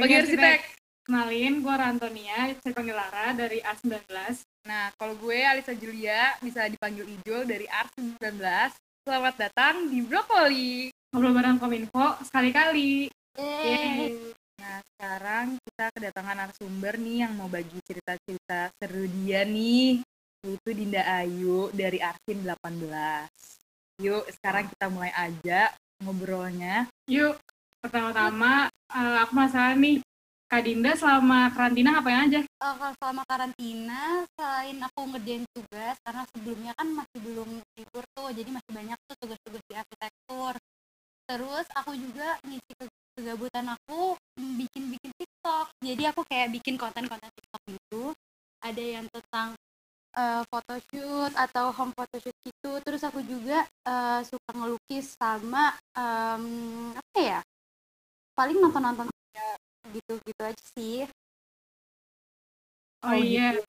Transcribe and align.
Pagi 0.00 0.16
arsitek. 0.16 0.60
Kenalin, 1.04 1.60
gue 1.60 1.74
Rantonia, 1.76 2.48
saya 2.56 2.72
panggil 2.72 2.96
Lara 2.96 3.36
dari 3.36 3.60
A19. 3.60 4.08
Nah, 4.64 4.88
kalau 4.96 5.12
gue 5.20 5.44
Alisa 5.44 5.76
Julia, 5.76 6.40
bisa 6.40 6.64
dipanggil 6.72 7.04
Ijul 7.04 7.44
dari 7.44 7.68
Art 7.68 7.92
19. 8.00 8.16
Selamat 9.04 9.34
datang 9.36 9.92
di 9.92 10.00
Brokoli. 10.00 10.88
Ngobrol 11.12 11.36
bareng 11.36 11.60
Kominfo 11.60 12.16
sekali-kali. 12.24 13.12
Yeay. 13.36 14.32
Nah, 14.64 14.80
sekarang 14.88 15.60
kita 15.68 15.92
kedatangan 15.92 16.36
narasumber 16.48 16.96
nih 16.96 17.28
yang 17.28 17.36
mau 17.36 17.52
bagi 17.52 17.76
cerita-cerita 17.84 18.72
seru 18.80 19.04
dia 19.04 19.44
nih. 19.44 20.00
Yaitu 20.48 20.70
Dinda 20.72 21.04
Ayu 21.20 21.68
dari 21.76 22.00
Arsin 22.00 22.40
18. 22.40 23.28
Yuk, 24.00 24.24
sekarang 24.32 24.64
kita 24.64 24.88
mulai 24.88 25.12
aja 25.12 25.76
ngobrolnya. 26.00 26.88
Yuk, 27.04 27.36
pertama-tama 27.80 28.68
uh, 28.92 29.16
aku 29.24 29.32
masalah 29.34 29.74
nih. 29.76 30.04
Kak 30.50 30.66
Dinda 30.66 30.98
selama 30.98 31.46
karantina 31.54 31.94
ngapain 31.94 32.26
aja? 32.26 32.40
uh, 32.42 32.92
selama 33.00 33.22
karantina 33.24 34.26
selain 34.34 34.76
aku 34.82 35.00
ngerjain 35.14 35.44
tugas 35.54 35.96
karena 36.02 36.22
sebelumnya 36.34 36.72
kan 36.76 36.88
masih 36.90 37.18
belum 37.22 37.48
libur 37.78 38.04
tuh 38.18 38.28
jadi 38.34 38.50
masih 38.50 38.72
banyak 38.74 38.98
tuh 39.08 39.16
tugas-tugas 39.22 39.62
di 39.70 39.74
arsitektur 39.78 40.54
terus 41.30 41.66
aku 41.78 41.94
juga 41.94 42.36
ngisi 42.42 42.72
ke- 42.74 42.98
kegabutan 43.14 43.66
aku 43.70 44.18
bikin-bikin 44.34 45.14
TikTok 45.14 45.66
jadi 45.80 46.02
aku 46.10 46.26
kayak 46.26 46.50
bikin 46.50 46.74
konten-konten 46.74 47.30
TikTok 47.30 47.62
gitu 47.70 48.02
ada 48.60 48.82
yang 48.82 49.06
tentang 49.08 49.54
uh, 50.18 50.42
photoshoot 50.50 51.32
atau 51.38 51.70
home 51.70 51.94
photoshoot 51.94 52.34
gitu 52.42 52.72
terus 52.82 53.06
aku 53.06 53.22
juga 53.22 53.64
uh, 53.86 54.20
suka 54.26 54.50
ngelukis 54.52 55.14
sama 55.14 55.78
em, 55.94 56.44
apa 56.92 57.18
ya 57.22 57.40
paling 58.40 58.56
nonton-nonton 58.56 59.06
gitu-gitu 59.92 60.40
aja 60.40 60.64
sih 60.72 61.04
Oh, 63.00 63.16
iya, 63.16 63.56
gitu. 63.56 63.64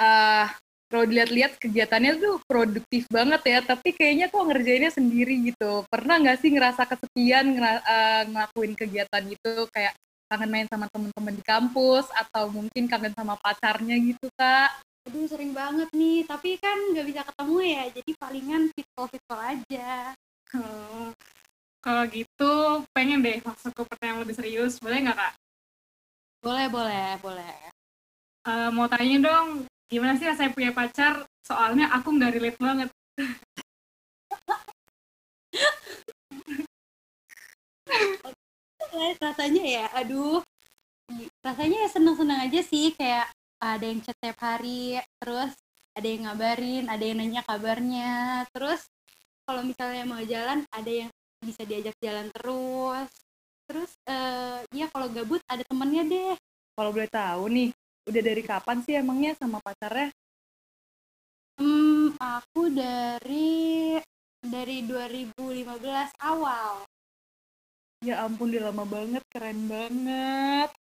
Eh, 0.00 0.46
kalau 0.88 1.04
dilihat-lihat 1.04 1.60
kegiatannya 1.60 2.16
tuh 2.16 2.40
produktif 2.48 3.04
banget 3.12 3.44
ya, 3.44 3.58
tapi 3.60 3.92
kayaknya 3.92 4.32
kok 4.32 4.44
ngerjainnya 4.48 4.88
sendiri 4.88 5.52
gitu. 5.52 5.84
Pernah 5.92 6.16
nggak 6.20 6.40
sih 6.40 6.48
ngerasa 6.52 6.88
kesepian 6.88 7.44
ngera- 7.52 7.84
eh, 7.84 8.22
ngelakuin 8.32 8.72
kegiatan 8.72 9.22
gitu, 9.28 9.68
kayak 9.68 9.92
kangen 10.32 10.48
main 10.48 10.68
sama 10.68 10.88
temen-temen 10.88 11.34
di 11.36 11.44
kampus, 11.44 12.08
atau 12.16 12.48
mungkin 12.48 12.88
kangen 12.88 13.12
sama 13.12 13.36
pacarnya 13.36 14.00
gitu, 14.00 14.32
Kak? 14.32 14.80
Aduh 15.12 15.28
sering 15.28 15.52
banget 15.52 15.92
nih, 15.92 16.24
tapi 16.24 16.56
kan 16.56 16.78
nggak 16.96 17.04
bisa 17.04 17.20
ketemu 17.28 17.56
ya, 17.68 17.84
jadi 18.00 18.10
palingan 18.16 18.62
virtual-virtual 18.72 19.40
aja. 19.44 20.16
kalau 20.52 21.16
kalau 21.82 22.06
gitu 22.06 22.86
pengen 22.94 23.20
deh 23.26 23.42
masuk 23.42 23.74
ke 23.74 23.82
pertanyaan 23.82 24.22
lebih 24.22 24.38
serius. 24.38 24.78
Boleh 24.78 25.02
nggak, 25.02 25.18
Kak? 25.18 25.34
Boleh, 26.42 26.66
boleh, 26.70 27.10
boleh. 27.18 27.54
Eh, 28.46 28.70
mau 28.70 28.86
tanya 28.86 29.18
dong, 29.18 29.66
gimana 29.90 30.14
sih 30.18 30.30
saya 30.34 30.50
punya 30.54 30.70
pacar? 30.70 31.26
Soalnya 31.42 31.90
aku 31.90 32.14
nggak 32.14 32.32
relate 32.38 32.58
banget. 32.62 32.88
Eh, 38.92 39.16
Rasanya 39.16 39.64
ya, 39.64 39.86
aduh, 39.96 40.44
rasanya 41.40 41.88
ya 41.88 41.88
seneng-seneng 41.88 42.44
aja 42.44 42.60
sih, 42.60 42.92
kayak 42.92 43.32
ada 43.56 43.84
yang 43.88 44.04
chat 44.04 44.12
tiap 44.20 44.36
hari, 44.36 45.00
terus 45.16 45.56
ada 45.96 46.04
yang 46.04 46.28
ngabarin, 46.28 46.84
ada 46.92 47.00
yang 47.00 47.18
nanya 47.24 47.40
kabarnya, 47.40 48.44
terus 48.52 48.84
kalau 49.48 49.64
misalnya 49.64 50.04
mau 50.04 50.20
jalan, 50.20 50.68
ada 50.68 50.92
yang 50.92 51.10
bisa 51.42 51.66
diajak 51.66 51.98
jalan 51.98 52.30
terus, 52.30 53.10
terus 53.66 53.90
eh 54.06 54.62
ya 54.72 54.86
kalau 54.94 55.10
gabut 55.10 55.42
ada 55.50 55.66
temennya 55.66 56.02
deh. 56.06 56.34
Kalau 56.72 56.90
boleh 56.94 57.10
tahu 57.10 57.42
nih, 57.50 57.68
udah 58.08 58.22
dari 58.22 58.42
kapan 58.46 58.78
sih 58.86 58.94
emangnya 58.96 59.36
sama 59.36 59.58
pacarnya? 59.60 60.08
Hmm, 61.60 62.16
aku 62.16 62.72
dari 62.72 64.00
dari 64.42 64.82
2015 64.88 66.10
awal. 66.24 66.82
Ya 68.02 68.26
ampun, 68.26 68.50
udah 68.50 68.72
lama 68.72 68.82
banget, 68.82 69.22
keren 69.30 69.70
banget. 69.70 70.74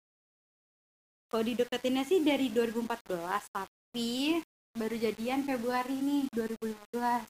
Kalau 1.26 1.42
dideketinnya 1.42 2.06
sih 2.06 2.22
dari 2.22 2.52
2014, 2.54 3.50
tapi 3.50 4.38
baru 4.78 4.94
jadian 4.94 5.42
Februari 5.42 5.98
nih 5.98 6.22
2015. 6.30 7.26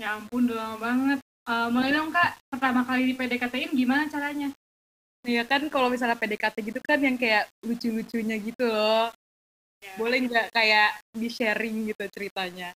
Ya 0.00 0.16
ampun, 0.16 0.48
udah 0.48 0.56
lama 0.56 0.76
banget. 0.80 1.25
Eh, 1.46 1.68
mulai 1.70 1.94
dong, 1.94 2.10
Kak. 2.10 2.42
Pertama 2.50 2.82
kali 2.82 3.06
di 3.06 3.14
PDKT-in 3.14 3.70
gimana 3.70 4.10
caranya? 4.10 4.50
Ya 5.22 5.46
kan 5.46 5.62
kalau 5.70 5.86
misalnya 5.86 6.18
PDKT 6.18 6.58
gitu 6.58 6.82
kan 6.82 6.98
yang 6.98 7.14
kayak 7.14 7.46
lucu-lucunya 7.62 8.34
gitu 8.42 8.66
loh. 8.66 9.14
Ya. 9.78 9.94
Boleh 9.94 10.26
nggak 10.26 10.50
kayak 10.50 10.98
di-sharing 11.14 11.86
gitu 11.86 12.02
ceritanya? 12.10 12.74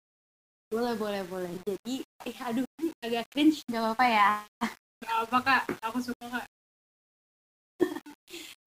Boleh, 0.71 0.95
boleh, 0.95 1.23
boleh. 1.27 1.51
Jadi, 1.67 2.07
eh 2.31 2.37
aduh, 2.47 2.63
ini 2.79 2.95
agak 3.03 3.27
cringe, 3.35 3.59
nggak 3.67 3.83
apa-apa 3.83 4.07
ya. 4.07 4.31
Gak 5.03 5.19
apa, 5.27 5.39
Kak. 5.43 5.63
Aku 5.91 5.99
suka, 5.99 6.25
Kak. 6.31 6.47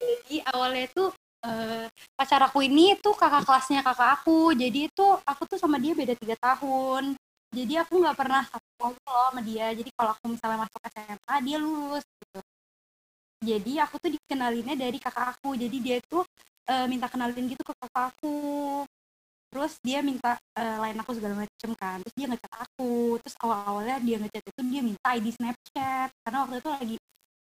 Jadi 0.04 0.44
awalnya 0.52 0.84
tuh 0.92 1.16
eh, 1.48 1.88
pacar 2.20 2.44
aku 2.44 2.60
ini 2.60 3.00
tuh 3.00 3.16
kakak 3.16 3.48
kelasnya 3.48 3.80
kakak 3.80 4.20
aku. 4.20 4.52
Jadi 4.52 4.92
itu 4.92 5.08
aku 5.24 5.48
tuh 5.48 5.56
sama 5.56 5.80
dia 5.80 5.96
beda 5.96 6.12
tiga 6.20 6.36
tahun. 6.44 7.16
Jadi 7.54 7.74
aku 7.78 7.94
nggak 8.02 8.18
pernah 8.18 8.42
satu 8.50 8.90
loh 8.90 8.98
sama 9.30 9.42
dia. 9.46 9.70
Jadi 9.78 9.90
kalau 9.94 10.12
aku 10.18 10.26
misalnya 10.34 10.66
masuk 10.66 10.82
SMA, 10.90 11.36
dia 11.46 11.58
lulus 11.62 12.06
gitu. 12.18 12.40
Jadi 13.44 13.74
aku 13.78 13.96
tuh 14.02 14.12
dikenalinnya 14.18 14.76
dari 14.76 14.98
kakak 14.98 15.38
aku. 15.38 15.54
Jadi 15.54 15.78
dia 15.78 15.98
tuh 16.10 16.26
eh, 16.66 16.86
minta 16.90 17.06
kenalin 17.06 17.46
gitu 17.46 17.62
ke 17.62 17.74
kakak 17.78 18.06
aku. 18.18 18.36
Terus 19.54 19.78
dia 19.86 20.02
minta 20.02 20.42
eh, 20.58 20.78
lain 20.82 20.98
aku 20.98 21.14
segala 21.14 21.46
macem 21.46 21.72
kan. 21.78 22.02
Terus 22.02 22.16
dia 22.18 22.26
ngechat 22.34 22.54
aku. 22.58 23.22
Terus 23.22 23.36
awal-awalnya 23.38 23.98
dia 24.02 24.18
ngechat 24.18 24.44
itu 24.50 24.62
dia 24.74 24.82
minta 24.82 25.08
ID 25.14 25.28
Snapchat. 25.38 26.10
Karena 26.26 26.38
waktu 26.42 26.58
itu 26.58 26.70
lagi 26.74 26.98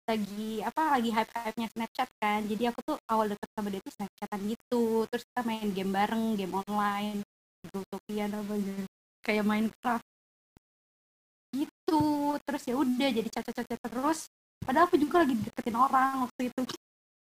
lagi 0.06 0.62
apa 0.62 0.82
lagi 0.94 1.10
hype 1.10 1.32
hype 1.34 1.58
nya 1.58 1.66
Snapchat 1.74 2.06
kan 2.22 2.46
jadi 2.46 2.70
aku 2.70 2.78
tuh 2.86 2.96
awal 3.10 3.26
deket 3.26 3.50
sama 3.50 3.74
dia 3.74 3.82
tuh 3.82 3.90
Snapchatan 3.90 4.40
gitu 4.54 5.02
terus 5.10 5.26
kita 5.26 5.42
main 5.42 5.66
game 5.74 5.90
bareng 5.90 6.38
game 6.38 6.54
online 6.62 7.26
Utopia 7.74 8.30
apa 8.30 8.54
gitu 8.54 8.95
kayak 9.26 9.42
Minecraft 9.42 10.06
gitu 11.50 12.04
terus 12.46 12.62
ya 12.62 12.74
udah 12.78 13.08
jadi 13.10 13.28
cacat 13.34 13.66
terus 13.66 14.30
padahal 14.62 14.86
aku 14.86 14.96
juga 15.02 15.26
lagi 15.26 15.34
deketin 15.34 15.74
orang 15.74 16.30
waktu 16.30 16.54
itu 16.54 16.62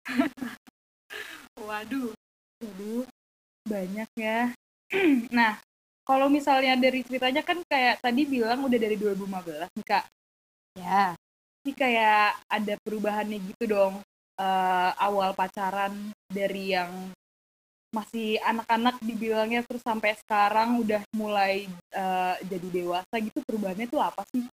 Waduh. 1.58 2.14
Waduh, 2.62 3.06
banyak 3.66 4.10
ya. 4.18 4.54
nah, 5.38 5.58
kalau 6.08 6.30
misalnya 6.30 6.78
dari 6.78 7.04
ceritanya 7.04 7.42
kan 7.44 7.62
kayak 7.66 8.02
tadi 8.02 8.24
bilang 8.26 8.66
udah 8.66 8.80
dari 8.80 8.96
2015 8.98 9.68
nih 9.78 9.86
Kak. 9.86 10.06
ya 10.78 11.14
Ini 11.66 11.72
kayak 11.74 12.48
ada 12.48 12.74
perubahannya 12.82 13.38
gitu 13.54 13.64
dong. 13.68 14.00
Eh, 14.38 14.92
awal 15.02 15.34
pacaran 15.34 16.14
dari 16.30 16.78
yang 16.78 17.12
masih 17.98 18.38
anak-anak 18.46 19.02
dibilangnya 19.02 19.66
terus 19.66 19.82
sampai 19.82 20.14
sekarang 20.22 20.78
udah 20.86 21.02
mulai 21.18 21.66
eh, 21.94 22.36
jadi 22.46 22.68
dewasa 22.70 23.16
gitu 23.18 23.42
perubahannya 23.42 23.90
tuh 23.90 24.02
apa 24.02 24.22
sih? 24.30 24.46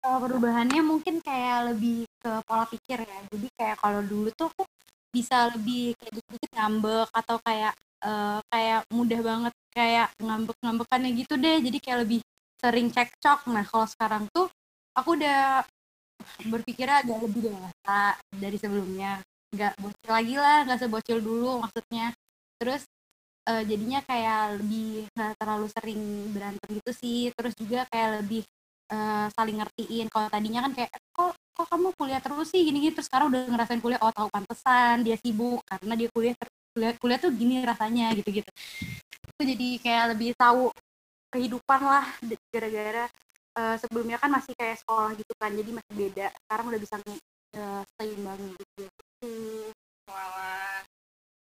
Eh, 0.00 0.18
perubahannya 0.18 0.80
mungkin 0.80 1.20
kayak 1.20 1.74
lebih 1.74 2.08
ke 2.18 2.32
pola 2.48 2.64
pikir 2.66 2.98
ya. 3.04 3.18
Jadi 3.30 3.46
kayak 3.54 3.76
kalau 3.78 4.00
dulu 4.00 4.32
tuh 4.32 4.48
aku 4.48 4.64
bisa 5.12 5.52
lebih 5.52 5.92
kayak 6.00 6.12
dikit-dikit 6.18 6.50
ngambek 6.56 7.08
atau 7.12 7.36
kayak 7.44 7.74
eh, 8.02 8.40
kayak 8.50 8.80
mudah 8.90 9.20
banget 9.20 9.54
kayak 9.76 10.08
ngambek-ngambekannya 10.18 11.10
gitu 11.20 11.34
deh. 11.36 11.58
Jadi 11.60 11.78
kayak 11.84 11.98
lebih 12.08 12.20
sering 12.58 12.88
cekcok. 12.88 13.46
Nah 13.52 13.64
kalau 13.68 13.86
sekarang 13.86 14.24
tuh 14.32 14.48
aku 14.96 15.20
udah 15.20 15.62
berpikirnya 16.48 17.04
agak 17.04 17.18
lebih 17.24 17.52
dewasa 17.52 18.16
dari 18.32 18.56
sebelumnya 18.56 19.20
nggak 19.54 19.72
bocil 19.82 20.10
lagi 20.10 20.34
lah 20.38 20.58
nggak 20.66 20.80
sebocil 20.82 21.18
dulu 21.22 21.62
maksudnya. 21.64 22.14
Terus 22.60 22.82
eh, 23.50 23.62
jadinya 23.66 24.00
kayak 24.04 24.62
lebih 24.62 25.10
nggak 25.14 25.32
terlalu 25.40 25.66
sering 25.74 26.00
berantem 26.34 26.68
gitu 26.78 26.92
sih. 26.94 27.20
Terus 27.34 27.54
juga 27.58 27.86
kayak 27.90 28.08
lebih 28.24 28.42
eh, 28.92 29.26
saling 29.34 29.56
ngertiin. 29.60 30.06
Kalau 30.12 30.28
tadinya 30.30 30.60
kan 30.66 30.72
kayak 30.76 30.90
kok 31.14 31.32
kok 31.56 31.66
kamu 31.70 31.88
kuliah 31.98 32.20
terus 32.22 32.48
sih? 32.52 32.62
Gini 32.62 32.78
gitu 32.86 33.00
terus 33.02 33.08
sekarang 33.10 33.32
udah 33.32 33.42
ngerasain 33.50 33.82
kuliah 33.82 34.00
oh 34.02 34.12
tahu 34.14 34.28
pantesan 34.30 35.02
dia 35.06 35.16
sibuk 35.20 35.60
karena 35.66 35.94
dia 35.98 36.08
kuliah 36.14 36.34
kuliah, 36.74 36.92
kuliah 37.02 37.18
tuh 37.18 37.30
gini 37.34 37.66
rasanya 37.66 38.14
gitu 38.14 38.30
gitu 38.30 38.50
itu 39.40 39.42
jadi 39.56 39.68
kayak 39.82 40.04
lebih 40.14 40.30
tahu 40.38 40.70
kehidupan 41.34 41.80
lah 41.82 42.06
gara-gara 42.52 43.04
eh, 43.58 43.76
sebelumnya 43.80 44.16
kan 44.22 44.30
masih 44.30 44.52
kayak 44.54 44.78
sekolah 44.82 45.10
gitu 45.18 45.32
kan 45.40 45.50
jadi 45.54 45.70
masih 45.74 45.94
beda. 45.96 46.26
Sekarang 46.46 46.66
udah 46.70 46.80
bisa 46.80 46.94
uh, 47.56 47.82
seimbang 47.98 48.40
gitu 48.54 48.84
Walah. 50.08 50.80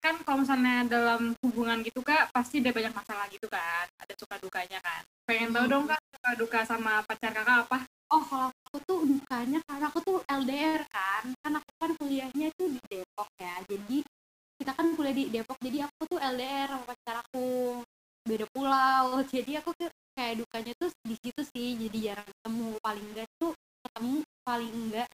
Kan 0.04 0.22
kalau 0.22 0.46
misalnya 0.46 0.86
dalam 0.86 1.34
hubungan 1.42 1.82
gitu 1.82 2.06
kak, 2.06 2.30
pasti 2.30 2.62
ada 2.62 2.70
banyak 2.70 2.94
masalah 2.94 3.26
gitu 3.34 3.50
kan. 3.50 3.86
Ada 3.98 4.14
suka 4.18 4.38
dukanya 4.38 4.78
kan. 4.80 5.02
Pengen 5.26 5.50
tahu 5.50 5.66
Hmm. 5.66 5.74
dong 5.74 5.86
kak, 5.90 6.02
suka 6.14 6.32
duka 6.38 6.60
sama 6.66 7.02
pacar 7.10 7.34
kakak 7.34 7.66
apa? 7.66 7.80
oh 8.14 8.22
kalau 8.22 8.50
aku 8.70 8.78
tuh 8.86 9.00
dukanya 9.02 9.60
karena 9.66 9.86
aku 9.90 10.00
tuh 10.06 10.18
LDR 10.30 10.86
kan 10.94 11.24
kan 11.42 11.54
aku 11.58 11.72
kan 11.82 11.92
kuliahnya 11.98 12.54
tuh 12.54 12.70
di 12.70 12.80
Depok 12.86 13.30
ya 13.42 13.56
jadi 13.66 13.98
kita 14.62 14.72
kan 14.78 14.86
kuliah 14.94 15.16
di 15.16 15.26
Depok 15.34 15.58
jadi 15.58 15.90
aku 15.90 16.02
tuh 16.06 16.20
LDR 16.22 16.70
sama 16.70 16.86
pacar 16.86 17.16
aku 17.26 17.46
beda 18.30 18.46
pulau 18.54 19.06
jadi 19.34 19.60
aku 19.60 19.74
kayak 20.16 20.36
dukanya 20.38 20.74
tuh 20.78 20.90
di 21.02 21.16
situ 21.18 21.42
sih 21.50 21.70
jadi 21.82 21.98
jarang 22.14 22.30
ketemu 22.30 22.68
paling 22.80 23.06
enggak 23.12 23.28
tuh 23.42 23.52
ketemu 23.84 24.18
paling 24.46 24.74
enggak 24.74 25.10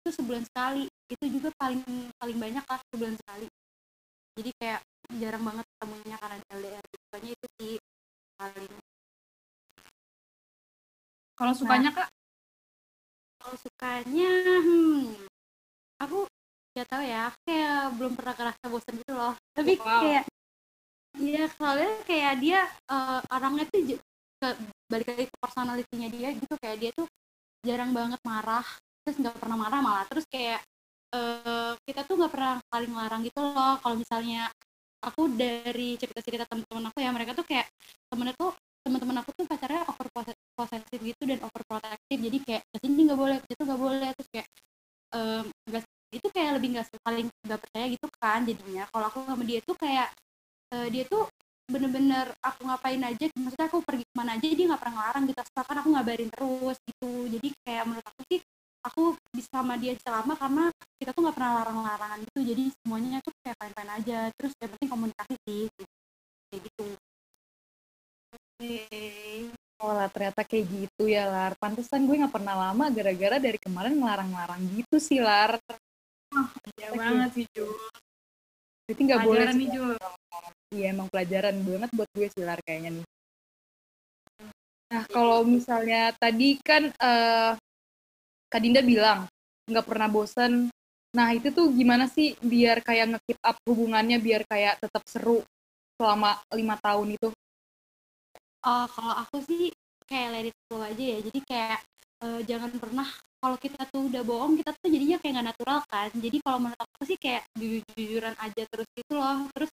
itu 0.00 0.10
sebulan 0.16 0.44
sekali. 0.48 0.88
Itu 1.12 1.24
juga 1.28 1.52
paling 1.60 1.84
paling 2.16 2.38
banyak 2.40 2.64
lah 2.64 2.80
sebulan 2.90 3.14
sekali. 3.20 3.46
Jadi 4.40 4.50
kayak 4.56 4.80
jarang 5.20 5.44
banget 5.44 5.64
ketemunya 5.76 6.16
karena 6.16 6.36
LDR 6.56 6.84
dukanya 6.88 7.30
itu 7.36 7.46
sih 7.60 7.74
paling. 8.40 8.72
Kalau 11.36 11.52
sukanya 11.56 11.90
kak? 11.92 12.08
kalau 13.40 13.56
sukanya 13.56 14.32
hmm, 14.60 15.16
aku 15.96 16.28
gak 16.76 16.88
tahu 16.88 17.02
ya. 17.04 17.32
Kayak 17.48 17.96
belum 17.96 18.12
pernah 18.16 18.34
ngerasa 18.36 18.64
bosan 18.68 18.94
gitu 19.00 19.12
loh. 19.16 19.34
Tapi 19.56 19.76
Wow. 19.80 20.02
kayak 20.04 20.24
Iya, 21.18 21.50
soalnya 21.58 22.06
kayak 22.06 22.34
dia 22.38 22.60
eh, 22.86 23.20
orangnya 23.34 23.66
tuh 23.66 23.98
ke, 24.40 24.48
balik 24.86 25.06
lagi 25.10 25.26
ke 25.26 25.36
personalitinya 25.42 26.08
dia 26.08 26.28
gitu. 26.32 26.54
Kayak 26.62 26.76
dia 26.78 26.90
tuh 26.94 27.06
jarang 27.66 27.90
banget 27.90 28.20
marah 28.22 28.62
terus 29.04 29.16
nggak 29.20 29.36
pernah 29.40 29.56
marah 29.58 29.80
malah. 29.82 30.04
Terus 30.10 30.24
kayak 30.30 30.60
eh, 31.14 31.72
kita 31.86 32.00
tuh 32.08 32.14
nggak 32.18 32.32
pernah 32.34 32.52
saling 32.70 32.92
larang 32.94 33.20
gitu 33.26 33.38
loh. 33.42 33.74
Kalau 33.82 33.96
misalnya 33.98 34.50
aku 35.00 35.32
dari 35.32 35.96
cerita-cerita 35.96 36.44
teman-teman 36.48 36.92
aku 36.92 36.98
ya 37.00 37.10
mereka 37.14 37.32
tuh 37.38 37.46
kayak 37.48 37.66
temennya 38.12 38.34
tuh 38.36 38.52
teman-teman 38.84 39.16
aku 39.24 39.30
tuh 39.36 39.44
pacarnya 39.48 39.84
over 39.88 40.06
posesif 40.56 41.00
gitu 41.00 41.22
dan 41.28 41.38
over 41.44 41.62
protective. 41.68 42.20
Jadi 42.20 42.38
kayak 42.44 42.62
ke 42.72 42.76
sini 42.84 43.00
nggak 43.08 43.20
boleh 43.20 43.36
itu 43.48 43.62
nggak 43.64 43.80
boleh. 43.80 44.10
Terus 44.16 44.28
kayak 44.32 44.48
em, 45.14 45.44
nggak 45.68 45.82
itu 46.10 46.26
kayak 46.34 46.50
lebih 46.58 46.68
nggak 46.74 46.86
saling 47.06 47.26
nggak 47.46 47.60
percaya 47.62 47.86
gitu 47.94 48.06
kan 48.18 48.40
jadinya. 48.46 48.84
Kalau 48.90 49.06
aku 49.10 49.18
sama 49.26 49.44
dia 49.46 49.60
tuh 49.64 49.76
kayak 49.78 50.08
eh, 50.74 50.88
dia 50.92 51.04
tuh 51.06 51.24
bener-bener 51.70 52.26
aku 52.42 52.66
ngapain 52.66 52.98
aja 52.98 53.24
maksudnya 53.38 53.66
aku 53.70 53.78
pergi 53.86 54.02
ke 54.02 54.14
mana 54.18 54.34
aja 54.34 54.46
dia 54.50 54.66
nggak 54.70 54.80
pernah 54.82 54.94
ngelarang 54.98 55.24
gitu. 55.30 55.40
Asalkan 55.44 55.76
aku 55.80 55.88
ngabarin 55.94 56.30
terus 56.34 56.76
gitu. 56.88 57.10
Jadi 57.30 57.48
kayak 57.66 57.84
menurut 57.88 58.06
aku 58.06 58.22
sih 58.30 58.40
aku 58.80 59.12
bisa 59.36 59.48
sama 59.52 59.76
dia 59.76 59.92
selama 60.00 60.32
karena 60.40 60.64
kita 60.96 61.12
tuh 61.12 61.20
nggak 61.24 61.36
pernah 61.36 61.52
larang-larangan 61.60 62.18
gitu 62.24 62.38
jadi 62.44 62.64
semuanya 62.80 63.18
tuh 63.20 63.32
kayak 63.44 63.56
fine-fine 63.60 63.92
aja 63.92 64.18
terus 64.36 64.52
yang 64.60 64.70
penting 64.72 64.88
komunikasi 64.88 65.34
sih 65.44 65.64
kayak 66.48 66.62
gitu 66.64 66.86
Oh 69.80 69.96
lah 69.96 70.12
ternyata 70.12 70.44
kayak 70.44 70.68
gitu 70.68 71.08
ya 71.08 71.24
Lar. 71.24 71.56
Pantesan 71.56 72.04
gue 72.04 72.20
nggak 72.20 72.36
pernah 72.36 72.52
lama 72.52 72.92
gara-gara 72.92 73.40
dari 73.40 73.56
kemarin 73.56 73.96
ngelarang-larang 73.96 74.60
gitu 74.76 75.00
sih 75.00 75.24
Lar. 75.24 75.56
Ya 76.76 76.92
banget 76.92 77.32
sih 77.32 77.46
Jul. 77.56 77.72
Jadi 78.92 79.00
nggak 79.00 79.24
boleh 79.24 79.48
Pelajaran 79.48 79.56
nih 79.56 79.68
Jul. 79.72 79.96
Iya 80.76 80.86
emang 80.92 81.08
pelajaran 81.08 81.56
banget 81.64 81.90
buat 81.96 82.10
gue 82.12 82.28
sih 82.28 82.44
Lar 82.44 82.60
kayaknya 82.60 83.00
nih. 83.00 83.06
Nah 84.92 85.02
kalau 85.08 85.40
misalnya 85.48 86.12
tadi 86.20 86.60
kan 86.60 86.92
eh 86.92 87.52
Kak 88.50 88.60
Dinda 88.62 88.82
bilang 88.84 89.20
nggak 89.70 89.86
pernah 89.86 90.08
bosen. 90.10 90.52
Nah 91.16 91.28
itu 91.34 91.48
tuh 91.50 91.66
gimana 91.74 92.06
sih 92.06 92.34
biar 92.42 92.82
kayak 92.86 93.06
nge-keep 93.16 93.40
up 93.42 93.56
hubungannya 93.66 94.18
biar 94.26 94.42
kayak 94.46 94.78
tetap 94.82 95.02
seru 95.06 95.42
selama 95.98 96.38
lima 96.54 96.76
tahun 96.78 97.14
itu? 97.18 97.28
Oh, 98.64 98.84
kalau 98.92 99.14
aku 99.24 99.36
sih 99.48 99.72
kayak 100.08 100.28
let 100.34 100.46
it 100.52 100.56
flow 100.68 100.84
aja 100.84 101.04
ya. 101.16 101.18
Jadi 101.24 101.40
kayak 101.48 101.80
eh, 102.24 102.40
jangan 102.44 102.70
pernah 102.76 103.08
kalau 103.40 103.56
kita 103.56 103.80
tuh 103.88 104.12
udah 104.12 104.22
bohong, 104.24 104.60
kita 104.60 104.70
tuh 104.76 104.88
jadinya 104.92 105.16
kayak 105.20 105.32
nggak 105.40 105.48
natural 105.52 105.80
kan. 105.88 106.10
Jadi 106.12 106.36
kalau 106.44 106.58
menurut 106.60 106.80
aku 106.84 107.02
sih 107.08 107.16
kayak 107.16 107.42
jujur-jujuran 107.56 108.34
aja 108.36 108.62
terus 108.68 108.88
gitu 108.96 109.12
loh. 109.16 109.48
Terus 109.56 109.70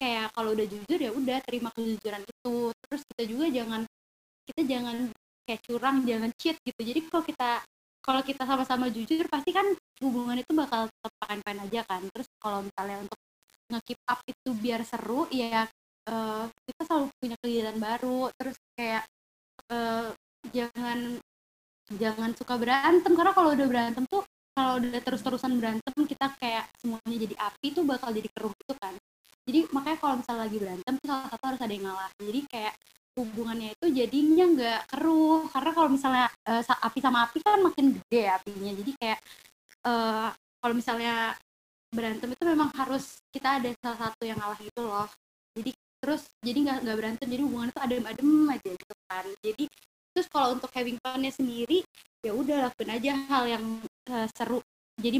kayak 0.00 0.26
kalau 0.36 0.50
udah 0.56 0.66
jujur 0.68 0.98
ya 1.00 1.10
udah 1.12 1.38
terima 1.46 1.70
kejujuran 1.76 2.22
itu. 2.24 2.56
Terus 2.88 3.02
kita 3.14 3.22
juga 3.28 3.46
jangan 3.52 3.82
kita 4.48 4.62
jangan 4.66 4.96
kayak 5.48 5.62
curang, 5.64 5.96
jangan 6.04 6.30
cheat 6.40 6.56
gitu. 6.64 6.80
Jadi 6.84 7.00
kalau 7.08 7.24
kita 7.24 7.50
kalau 8.02 8.22
kita 8.24 8.42
sama-sama 8.48 8.88
jujur 8.88 9.26
pasti 9.28 9.50
kan 9.52 9.66
hubungan 10.00 10.38
itu 10.40 10.52
bakal 10.54 10.88
tetap 10.88 11.12
fine-fine 11.26 11.60
aja 11.68 11.80
kan. 11.84 12.02
Terus 12.14 12.28
kalau 12.40 12.64
misalnya 12.64 12.96
untuk 13.04 13.18
nge-keep 13.68 14.00
up 14.08 14.20
itu 14.24 14.50
biar 14.56 14.80
seru 14.86 15.28
ya 15.28 15.68
eh, 16.08 16.44
kita 16.48 16.80
selalu 16.88 17.06
punya 17.20 17.36
kegiatan 17.42 17.76
baru. 17.76 18.20
Terus 18.38 18.56
kayak 18.78 19.04
eh, 19.72 20.08
jangan 20.54 20.98
jangan 21.94 22.30
suka 22.38 22.54
berantem. 22.56 23.12
Karena 23.12 23.32
kalau 23.36 23.50
udah 23.52 23.66
berantem 23.68 24.04
tuh 24.08 24.22
kalau 24.56 24.82
udah 24.82 25.00
terus-terusan 25.06 25.52
berantem 25.62 25.94
kita 26.02 26.34
kayak 26.42 26.66
semuanya 26.82 27.18
jadi 27.22 27.36
api 27.38 27.66
tuh 27.78 27.84
bakal 27.86 28.10
jadi 28.10 28.28
keruh 28.32 28.50
gitu 28.58 28.74
kan. 28.80 28.94
Jadi 29.48 29.64
makanya 29.72 29.98
kalau 30.02 30.14
misalnya 30.20 30.42
lagi 30.44 30.58
berantem 30.60 30.94
salah 31.06 31.28
satu 31.30 31.44
harus 31.48 31.60
ada 31.62 31.72
yang 31.72 31.84
ngalah. 31.88 32.10
Jadi 32.20 32.40
kayak 32.50 32.74
hubungannya 33.18 33.74
itu 33.74 33.86
jadinya 33.90 34.44
nggak 34.54 34.80
keruh. 34.94 35.50
Karena 35.50 35.70
kalau 35.76 35.88
misalnya 35.90 36.26
sa- 36.62 36.80
api 36.86 36.98
sama 37.02 37.26
api 37.28 37.38
kan 37.42 37.58
makin 37.60 37.86
gede 37.98 38.20
ya 38.30 38.32
apinya. 38.38 38.72
Jadi 38.78 38.92
kayak 39.00 39.18
eh, 39.86 40.28
kalau 40.62 40.74
misalnya 40.74 41.34
berantem 41.88 42.28
itu 42.32 42.44
memang 42.44 42.68
harus 42.76 43.24
kita 43.32 43.60
ada 43.60 43.70
salah 43.80 43.98
satu 44.10 44.22
yang 44.28 44.38
ngalah 44.40 44.58
gitu 44.60 44.80
loh. 44.84 45.08
Jadi 45.56 45.70
terus 45.98 46.22
jadi 46.44 46.58
nggak 46.64 46.78
nggak 46.84 46.96
berantem. 46.98 47.26
Jadi 47.30 47.42
hubungan 47.46 47.68
itu 47.72 47.80
adem-adem 47.80 48.30
aja 48.54 48.70
gitu 48.74 48.94
kan. 49.08 49.24
Jadi 49.42 49.64
terus 50.12 50.26
kalau 50.32 50.48
untuk 50.56 50.70
having 50.74 50.98
fun-nya 51.00 51.32
sendiri 51.32 51.84
ya 52.26 52.32
udah 52.34 52.70
lakuin 52.70 52.90
aja 52.92 53.12
hal 53.30 53.44
yang 53.48 53.64
eh, 54.10 54.28
seru. 54.34 54.60
Jadi 54.98 55.18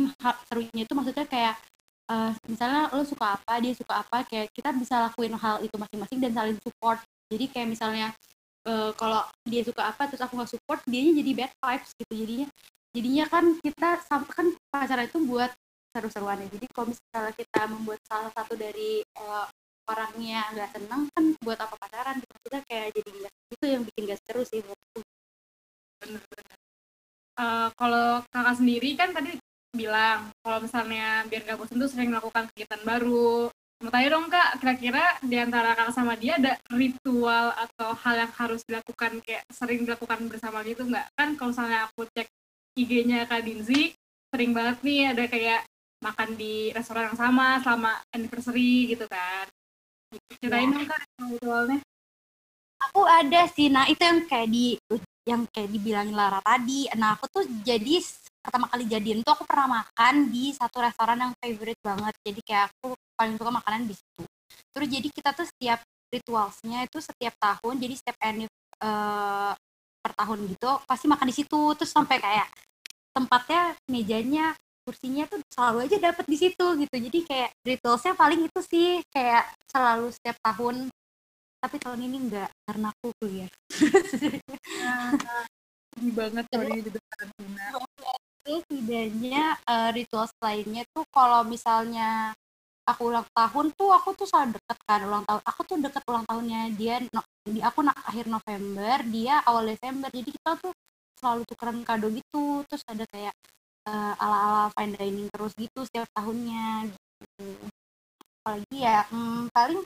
serunya 0.51 0.83
itu 0.87 0.93
maksudnya 0.95 1.27
kayak 1.27 1.55
eh, 2.11 2.33
misalnya 2.51 2.91
lo 2.95 3.03
suka 3.07 3.39
apa 3.39 3.53
dia 3.63 3.73
suka 3.77 3.95
apa 4.03 4.27
kayak 4.27 4.49
kita 4.53 4.71
bisa 4.75 4.95
lakuin 5.09 5.35
hal 5.39 5.63
itu 5.65 5.77
masing-masing 5.79 6.19
dan 6.23 6.33
saling 6.35 6.59
support 6.63 6.99
jadi 7.33 7.45
kayak 7.53 7.69
misalnya 7.69 8.09
eh, 8.69 8.91
kalau 8.97 9.25
dia 9.45 9.63
suka 9.65 9.83
apa 9.93 10.09
terus 10.09 10.23
aku 10.25 10.37
nggak 10.37 10.53
support 10.53 10.81
dianya 10.89 11.13
jadi 11.21 11.31
bad 11.37 11.53
vibes 11.61 11.91
gitu 12.01 12.13
jadinya 12.25 12.49
jadinya 12.97 13.25
kan 13.29 13.45
kita 13.63 13.89
kan 14.09 14.47
pacaran 14.73 15.07
itu 15.07 15.21
buat 15.23 15.53
seru-seruan 15.93 16.45
ya. 16.45 16.49
Jadi 16.53 16.67
kalau 16.71 16.87
misalnya 16.93 17.33
kita 17.35 17.61
membuat 17.71 18.01
salah 18.07 18.31
satu 18.33 18.55
dari 18.55 19.03
eh, 19.03 19.47
orangnya 19.89 20.41
nggak 20.53 20.71
senang 20.77 21.03
kan 21.13 21.25
buat 21.41 21.59
apa 21.59 21.75
pacaran? 21.81 22.21
Kita 22.45 22.59
kayak 22.69 22.89
jadi 22.97 23.11
nggak 23.11 23.35
itu 23.59 23.65
yang 23.67 23.83
bikin 23.89 24.03
gak 24.13 24.21
seru 24.29 24.43
sih 24.45 24.61
menurutku. 24.61 25.01
Eh, 27.39 27.69
kalau 27.79 28.09
kakak 28.29 28.57
sendiri 28.61 28.91
kan 28.99 29.11
tadi 29.17 29.39
bilang 29.73 30.33
kalau 30.41 30.59
misalnya 30.65 31.23
biar 31.29 31.45
gak 31.45 31.59
bosan 31.61 31.81
tuh 31.81 31.91
sering 31.91 32.11
melakukan 32.13 32.49
kegiatan 32.53 32.83
baru. 32.85 33.49
Mau 33.79 33.95
tanya 33.95 34.09
dong 34.11 34.27
kak, 34.27 34.59
kira-kira 34.59 35.05
di 35.23 35.39
antara 35.39 35.71
kakak 35.79 35.95
sama 35.95 36.19
dia 36.19 36.35
ada 36.35 36.59
ritual 36.75 37.55
atau 37.55 37.95
hal 37.95 38.27
yang 38.27 38.33
harus 38.35 38.67
dilakukan 38.67 39.23
kayak 39.23 39.47
sering 39.55 39.87
dilakukan 39.87 40.19
bersama 40.27 40.67
gitu 40.67 40.83
nggak? 40.83 41.07
Kan 41.15 41.39
kalau 41.39 41.55
misalnya 41.55 41.87
aku 41.87 42.03
cek 42.11 42.27
IG-nya 42.75 43.31
Kak 43.31 43.47
Dinzi, 43.47 43.95
sering 44.35 44.51
banget 44.51 44.83
nih 44.83 45.15
ada 45.15 45.25
kayak 45.31 45.63
makan 46.03 46.35
di 46.35 46.75
restoran 46.75 47.15
yang 47.15 47.19
sama 47.19 47.63
selama 47.63 48.03
anniversary 48.11 48.91
gitu 48.91 49.07
kan. 49.07 49.47
Ceritain 50.43 50.75
dong 50.75 50.87
kak 50.91 51.01
ritualnya. 51.23 51.79
Aku 52.91 53.03
ada 53.07 53.43
sih, 53.47 53.71
nah 53.71 53.87
itu 53.87 54.03
yang 54.03 54.27
kayak 54.27 54.49
di 54.51 54.75
yang 55.23 55.43
kayak 55.55 55.71
dibilangin 55.71 56.19
Lara 56.19 56.43
tadi. 56.43 56.91
Nah 56.99 57.15
aku 57.15 57.31
tuh 57.31 57.45
jadi 57.63 58.03
pertama 58.43 58.67
kali 58.71 58.85
jadian 58.89 59.21
tuh 59.21 59.35
aku 59.35 59.45
pernah 59.45 59.83
makan 59.83 60.31
di 60.33 60.55
satu 60.55 60.81
restoran 60.81 61.19
yang 61.19 61.33
favorite 61.39 61.83
banget. 61.83 62.15
Jadi 62.25 62.41
kayak 62.47 62.65
aku 62.73 62.95
paling 63.19 63.35
suka 63.37 63.51
makanan 63.51 63.83
di 63.85 63.95
situ. 63.95 64.23
Terus 64.73 64.89
jadi 64.89 65.09
kita 65.11 65.31
tuh 65.35 65.47
setiap 65.47 65.81
ritualsnya 66.09 66.79
itu 66.89 66.99
setiap 67.05 67.35
tahun, 67.37 67.75
jadi 67.77 67.95
setiap 67.99 68.17
anniv 68.25 68.51
eh, 68.81 69.53
per 69.99 70.13
tahun 70.15 70.39
gitu 70.49 70.71
pasti 70.89 71.07
makan 71.11 71.27
di 71.29 71.35
situ. 71.37 71.61
Terus 71.77 71.91
sampai 71.93 72.17
kayak 72.23 72.49
tempatnya, 73.13 73.77
mejanya, 73.91 74.55
kursinya 74.87 75.29
tuh 75.29 75.43
selalu 75.53 75.91
aja 75.91 75.97
dapet 76.01 76.25
di 76.25 76.37
situ 76.39 76.67
gitu. 76.81 76.97
Jadi 76.97 77.19
kayak 77.29 77.51
ritualsnya 77.67 78.15
paling 78.17 78.47
itu 78.49 78.61
sih 78.65 79.05
kayak 79.13 79.45
selalu 79.69 80.09
setiap 80.15 80.39
tahun 80.41 80.89
tapi 81.59 81.77
tahun 81.83 82.07
ini 82.07 82.17
enggak 82.23 82.51
karena 82.71 82.95
aku 82.95 83.11
kuliah 83.19 83.51
Sedih 83.67 84.39
banget 86.19 86.47
kalau 86.47 86.67
ini 86.71 86.81
di 86.87 86.93
depan. 86.95 87.27
itu 88.49 88.65
setidaknya 88.65 89.61
eh, 89.69 89.91
ritual 89.93 90.25
lainnya 90.41 90.83
tuh 90.97 91.05
kalau 91.13 91.45
misalnya 91.45 92.33
aku 92.89 93.13
ulang 93.13 93.29
tahun 93.37 93.67
tuh 93.77 93.93
aku 93.93 94.17
tuh 94.17 94.25
selalu 94.25 94.57
deket 94.57 94.79
kan 94.89 95.01
ulang 95.05 95.25
tahun 95.29 95.43
aku 95.45 95.61
tuh 95.69 95.77
deket 95.77 96.03
ulang 96.09 96.25
tahunnya 96.25 96.61
dia 96.81 97.05
no- 97.13 97.29
di 97.45 97.61
aku 97.61 97.85
na- 97.85 97.97
akhir 98.09 98.25
November 98.33 98.97
dia 99.05 99.45
awal 99.45 99.69
Desember. 99.69 100.09
Jadi 100.09 100.31
kita 100.33 100.57
tuh 100.57 100.73
selalu 101.21 101.43
tukeran 101.45 101.85
kado 101.85 102.09
gitu 102.09 102.65
terus 102.65 102.85
ada 102.89 103.05
kayak 103.13 103.35
eh, 103.89 104.15
ala-ala 104.25 104.73
fine 104.73 104.95
dining 104.97 105.29
terus 105.29 105.53
gitu 105.61 105.85
setiap 105.85 106.09
tahunnya 106.17 106.89
gitu. 106.89 107.47
Apalagi 108.41 108.77
ya 108.81 109.05
hmm, 109.13 109.53
paling 109.53 109.81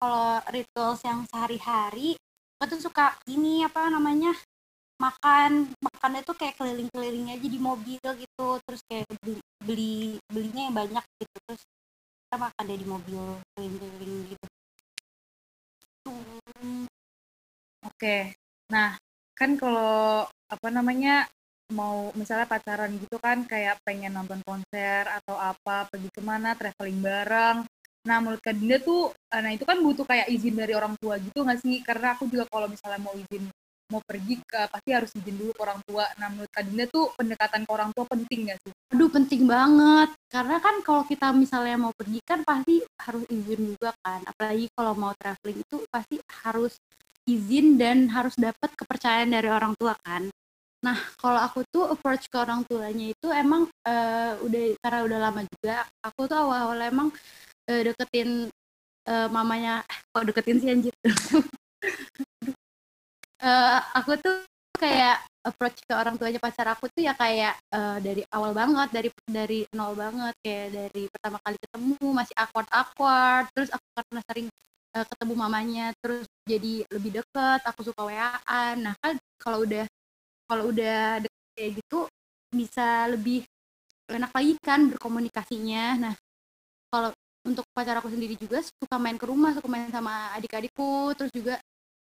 kalau 0.00 0.40
rituals 0.52 1.00
yang 1.04 1.20
sehari-hari 1.28 2.16
aku 2.56 2.64
tuh 2.72 2.80
suka 2.88 3.12
ini 3.28 3.64
apa 3.68 3.92
namanya 3.92 4.32
makan 4.96 5.50
makannya 5.80 6.20
tuh 6.24 6.36
kayak 6.36 6.56
keliling-keliling 6.58 7.32
aja 7.34 7.46
di 7.46 7.60
mobil 7.60 8.00
gitu. 8.00 8.48
Terus 8.64 8.82
kayak 8.88 9.06
beli, 9.20 9.40
beli 9.60 9.96
belinya 10.30 10.62
yang 10.70 10.76
banyak 10.76 11.04
gitu. 11.20 11.36
Terus 11.46 11.62
kita 12.26 12.36
makan 12.40 12.64
deh 12.68 12.78
di 12.78 12.86
mobil 12.88 13.22
keliling-keliling 13.54 14.22
gitu. 14.32 14.46
Oke. 17.86 18.34
Nah, 18.74 18.98
kan 19.38 19.50
kalau 19.56 20.26
apa 20.46 20.68
namanya 20.70 21.26
mau 21.74 22.14
misalnya 22.14 22.46
pacaran 22.46 22.94
gitu 22.94 23.18
kan 23.18 23.42
kayak 23.42 23.82
pengen 23.82 24.14
nonton 24.14 24.38
konser 24.46 25.02
atau 25.10 25.34
apa 25.34 25.90
pergi 25.90 26.08
ke 26.14 26.22
mana 26.22 26.54
traveling 26.54 27.00
bareng. 27.02 27.66
Nah 28.06 28.16
menurut 28.22 28.38
Kak 28.38 28.54
Dinda 28.54 28.78
tuh 28.78 29.10
eh, 29.34 29.40
nah 29.42 29.50
itu 29.50 29.66
kan 29.66 29.82
butuh 29.82 30.06
kayak 30.06 30.30
izin 30.30 30.54
dari 30.54 30.78
orang 30.78 30.94
tua 31.02 31.18
gitu 31.18 31.42
nggak 31.42 31.58
sih? 31.58 31.82
Karena 31.82 32.14
aku 32.14 32.30
juga 32.30 32.46
kalau 32.46 32.70
misalnya 32.70 33.02
mau 33.02 33.14
izin 33.18 33.50
mau 33.92 34.02
pergi 34.02 34.42
ke 34.42 34.60
pasti 34.66 34.90
harus 34.90 35.10
izin 35.14 35.36
dulu 35.38 35.52
ke 35.54 35.62
orang 35.62 35.80
tua. 35.86 36.04
Nah 36.18 36.28
menurut 36.32 36.50
Kak 36.50 36.64
Dinda 36.66 36.84
tuh 36.90 37.12
pendekatan 37.14 37.62
ke 37.62 37.70
orang 37.70 37.90
tua 37.94 38.04
penting 38.10 38.40
nggak 38.50 38.58
sih? 38.62 38.72
Aduh 38.94 39.10
penting 39.10 39.42
banget. 39.46 40.10
Karena 40.26 40.56
kan 40.58 40.74
kalau 40.82 41.02
kita 41.06 41.30
misalnya 41.30 41.76
mau 41.78 41.92
pergi 41.94 42.20
kan 42.26 42.42
pasti 42.42 42.82
harus 42.98 43.24
izin 43.30 43.60
juga 43.76 43.94
kan. 44.02 44.20
Apalagi 44.26 44.66
kalau 44.74 44.92
mau 44.98 45.12
traveling 45.14 45.60
itu 45.62 45.76
pasti 45.88 46.16
harus 46.42 46.74
izin 47.26 47.78
dan 47.78 48.06
harus 48.10 48.34
dapat 48.38 48.70
kepercayaan 48.74 49.30
dari 49.30 49.50
orang 49.50 49.74
tua 49.78 49.94
kan. 50.02 50.30
Nah, 50.86 50.98
kalau 51.18 51.40
aku 51.42 51.66
tuh 51.74 51.90
approach 51.90 52.30
ke 52.30 52.36
orang 52.38 52.62
tuanya 52.68 53.10
itu 53.10 53.26
emang 53.34 53.66
uh, 53.88 54.32
udah 54.46 54.64
karena 54.78 55.00
udah 55.02 55.18
lama 55.18 55.40
juga, 55.42 55.82
aku 55.98 56.30
tuh 56.30 56.38
awal-awal 56.38 56.78
emang 56.78 57.08
uh, 57.66 57.80
deketin 57.82 58.46
uh, 59.10 59.28
mamanya, 59.32 59.82
kok 60.14 60.24
deketin 60.30 60.58
sih 60.62 60.70
anjir. 60.70 60.94
uh, 63.42 63.80
aku 63.96 64.16
tuh 64.20 64.44
kayak 64.76 65.24
approach 65.46 65.78
ke 65.86 65.94
orang 65.94 66.18
tuanya 66.18 66.42
pacar 66.42 66.66
aku 66.68 66.90
tuh 66.90 67.06
ya 67.06 67.14
kayak 67.14 67.54
uh, 67.70 68.02
dari 68.02 68.26
awal 68.34 68.52
banget, 68.52 68.88
dari 68.90 69.08
dari 69.24 69.60
nol 69.72 69.94
banget, 69.94 70.34
kayak 70.42 70.66
dari 70.74 71.04
pertama 71.08 71.38
kali 71.40 71.56
ketemu 71.56 72.06
masih 72.10 72.34
awkward 72.36 72.68
awkward, 72.74 73.46
terus 73.54 73.70
aku 73.70 73.86
karena 73.94 74.20
sering 74.26 74.48
uh, 74.98 75.06
ketemu 75.06 75.34
mamanya, 75.38 75.86
terus 76.02 76.26
jadi 76.44 76.82
lebih 76.90 77.22
deket, 77.22 77.60
aku 77.62 77.80
suka 77.86 78.02
waan. 78.04 78.74
Nah 78.82 78.94
kan 78.98 79.14
kalau 79.38 79.62
udah 79.62 79.86
kalau 80.50 80.70
udah 80.74 81.22
deket 81.22 81.50
kayak 81.56 81.70
gitu 81.80 81.98
bisa 82.52 83.08
lebih 83.08 83.46
enak 84.10 84.30
lagi 84.34 84.52
kan 84.60 84.80
berkomunikasinya. 84.90 85.84
Nah 85.98 86.14
kalau 86.90 87.10
untuk 87.46 87.62
pacar 87.70 88.02
aku 88.02 88.10
sendiri 88.10 88.34
juga 88.34 88.58
suka 88.62 88.98
main 88.98 89.14
ke 89.14 89.26
rumah 89.30 89.54
suka 89.54 89.70
main 89.70 89.88
sama 89.94 90.34
adik-adikku. 90.34 91.14
Terus 91.14 91.32
juga 91.32 91.54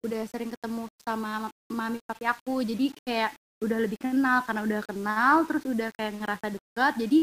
udah 0.04 0.24
sering 0.28 0.52
ketemu 0.52 0.90
sama 1.06 1.48
mami 1.72 2.00
papi 2.04 2.26
aku. 2.28 2.66
Jadi 2.66 2.92
kayak 3.06 3.32
udah 3.64 3.78
lebih 3.80 4.00
kenal 4.02 4.44
karena 4.44 4.62
udah 4.68 4.82
kenal 4.84 5.36
terus 5.48 5.64
udah 5.64 5.90
kayak 5.96 6.20
ngerasa 6.20 6.46
dekat 6.52 6.94
jadi 7.00 7.22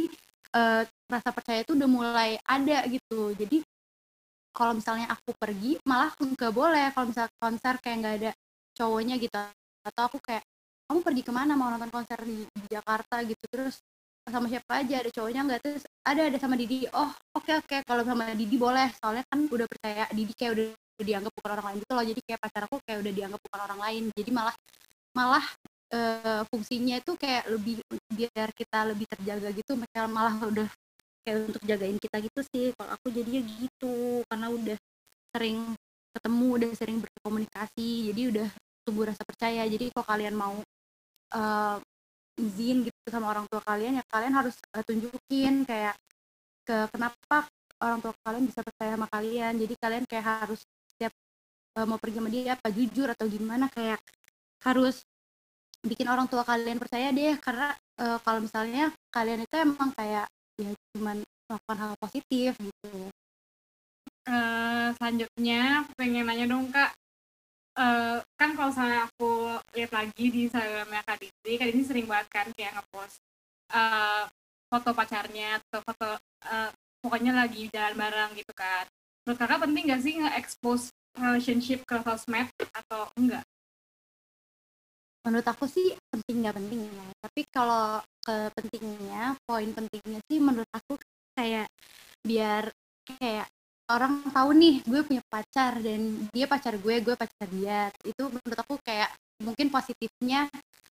uh, 0.56 0.82
rasa 1.12 1.28
percaya 1.28 1.60
itu 1.60 1.76
udah 1.76 1.88
mulai 1.88 2.30
ada 2.48 2.88
gitu. 2.88 3.36
Jadi 3.36 3.60
kalau 4.52 4.76
misalnya 4.76 5.08
aku 5.12 5.32
pergi 5.36 5.80
malah 5.88 6.12
nggak 6.16 6.52
boleh. 6.52 6.92
Kalau 6.92 7.06
misalnya 7.08 7.32
konser 7.40 7.74
kayak 7.80 7.96
nggak 8.00 8.16
ada 8.22 8.30
cowoknya 8.76 9.16
gitu 9.20 9.36
atau 9.82 10.02
aku 10.06 10.18
kayak 10.22 10.44
kamu 10.86 11.00
pergi 11.00 11.22
ke 11.24 11.32
mana 11.32 11.52
mau 11.56 11.72
nonton 11.72 11.88
konser 11.88 12.20
di, 12.24 12.44
di 12.44 12.66
Jakarta? 12.68 13.24
gitu. 13.24 13.44
Terus 13.48 13.80
sama 14.22 14.46
siapa 14.46 14.84
aja 14.84 15.02
ada 15.02 15.10
cowoknya 15.10 15.40
nggak? 15.48 15.60
Terus 15.64 15.82
ada 16.04 16.22
ada 16.28 16.38
sama 16.38 16.54
Didi. 16.54 16.84
Oh 16.92 17.08
oke 17.36 17.48
okay, 17.48 17.54
oke. 17.58 17.66
Okay. 17.68 17.80
kalau 17.88 18.04
sama 18.04 18.32
Didi 18.36 18.56
boleh. 18.60 18.88
Soalnya 19.00 19.24
kan 19.28 19.40
udah 19.48 19.66
percaya 19.66 20.04
Didi 20.12 20.32
kayak 20.36 20.52
udah, 20.56 20.68
udah 20.96 21.06
dianggap 21.06 21.32
bukan 21.34 21.50
orang 21.56 21.66
lain 21.72 21.78
gitu 21.80 21.92
loh. 21.92 22.04
Jadi 22.04 22.20
kayak 22.24 22.40
pacar 22.40 22.62
aku 22.68 22.76
kayak 22.84 22.98
udah 23.02 23.12
dianggap 23.12 23.40
bukan 23.40 23.60
orang 23.60 23.80
lain. 23.80 24.02
Jadi 24.12 24.30
malah 24.30 24.56
malah 25.12 25.44
e, 25.92 25.98
fungsinya 26.48 26.96
itu 27.00 27.12
kayak 27.16 27.44
lebih 27.48 27.76
biar 28.12 28.48
kita 28.52 28.78
lebih 28.92 29.06
terjaga 29.08 29.48
gitu. 29.52 29.72
Malah 29.94 30.34
udah 30.46 30.68
kayak 31.22 31.36
untuk 31.48 31.62
jagain 31.64 31.98
kita 31.98 32.16
gitu 32.20 32.40
sih. 32.52 32.66
Kalau 32.76 32.90
aku 32.94 33.06
jadinya 33.10 33.42
gitu 33.58 34.22
karena 34.28 34.46
udah 34.52 34.78
sering 35.32 35.58
ketemu 36.12 36.46
udah 36.60 36.70
sering 36.76 36.98
berkomunikasi. 37.00 38.12
Jadi 38.12 38.22
udah 38.36 38.48
tumbuh 38.84 39.04
rasa 39.08 39.22
percaya. 39.24 39.62
Jadi 39.66 39.90
kalau 39.94 40.06
kalian 40.06 40.34
mau 40.36 40.54
uh, 41.34 41.76
izin 42.36 42.88
gitu 42.88 42.98
sama 43.12 43.28
orang 43.28 43.44
tua 43.48 43.60
kalian 43.60 44.00
ya 44.00 44.04
kalian 44.08 44.32
harus 44.32 44.56
uh, 44.72 44.80
tunjukin 44.84 45.68
kayak 45.68 45.92
ke 46.64 46.88
kenapa 46.88 47.44
orang 47.82 47.98
tua 47.98 48.14
kalian 48.22 48.44
bisa 48.46 48.60
percaya 48.62 48.94
sama 48.94 49.08
kalian. 49.10 49.52
Jadi 49.58 49.74
kalian 49.78 50.04
kayak 50.06 50.26
harus 50.46 50.62
uh, 51.78 51.86
mau 51.86 51.98
pergi 52.00 52.18
sama 52.20 52.30
dia 52.32 52.54
apa 52.56 52.68
jujur 52.68 53.08
atau 53.08 53.26
gimana 53.28 53.68
kayak 53.72 54.00
harus 54.62 55.02
bikin 55.82 56.06
orang 56.06 56.30
tua 56.30 56.46
kalian 56.46 56.78
percaya 56.78 57.10
deh. 57.10 57.34
Karena 57.40 57.74
uh, 58.00 58.18
kalau 58.22 58.40
misalnya 58.44 58.92
kalian 59.10 59.44
itu 59.44 59.54
emang 59.58 59.90
kayak 59.96 60.26
ya 60.60 60.70
cuman 60.96 61.24
melakukan 61.48 61.78
hal 61.80 61.92
positif 62.00 62.52
gitu. 62.56 62.90
Uh, 64.22 64.94
selanjutnya 64.96 65.88
pengen 65.98 66.24
nanya 66.28 66.46
dong 66.46 66.70
kak. 66.70 66.94
Uh, 67.72 68.20
kan 68.36 68.52
kalau 68.52 68.68
misalnya 68.68 69.08
aku 69.08 69.56
lihat 69.72 69.96
lagi 69.96 70.24
di 70.28 70.44
Instagramnya 70.44 71.00
Kak 71.08 71.24
Didi, 71.24 71.52
Kak 71.56 71.66
Didi 71.72 71.82
sering 71.88 72.04
banget 72.04 72.28
kan 72.28 72.46
kayak 72.52 72.76
ngepost 72.76 73.16
uh, 73.72 74.28
foto 74.68 74.92
pacarnya 74.92 75.56
atau 75.56 75.80
foto 75.80 76.20
uh, 76.52 76.68
pokoknya 77.00 77.32
lagi 77.32 77.72
jalan 77.72 77.96
bareng 77.96 78.36
gitu 78.36 78.52
kan. 78.52 78.84
Menurut 79.24 79.38
kakak 79.40 79.60
penting 79.64 79.84
gak 79.88 80.02
sih 80.04 80.14
nge-expose 80.20 80.92
relationship 81.16 81.84
ke 81.84 81.96
sosmed 82.00 82.48
atau 82.72 83.08
enggak? 83.18 83.44
Menurut 85.22 85.46
aku 85.46 85.70
sih 85.70 85.94
penting 86.10 86.42
nggak 86.42 86.56
penting 86.58 86.80
ya. 86.88 87.06
Tapi 87.22 87.40
kalau 87.52 88.02
ke 88.22 88.50
pentingnya, 88.58 89.38
poin 89.46 89.70
pentingnya 89.70 90.18
sih 90.26 90.38
menurut 90.42 90.70
aku 90.74 90.98
kayak 91.38 91.70
biar 92.22 92.70
kayak 93.18 93.46
orang 93.90 94.22
tahu 94.30 94.50
nih 94.56 94.80
gue 94.86 95.00
punya 95.04 95.22
pacar 95.26 95.76
dan 95.82 96.00
dia 96.30 96.46
pacar 96.46 96.78
gue 96.78 96.94
gue 97.02 97.14
pacar 97.18 97.48
dia 97.50 97.90
itu 98.06 98.24
menurut 98.30 98.58
aku 98.62 98.74
kayak 98.80 99.10
mungkin 99.42 99.68
positifnya 99.68 100.46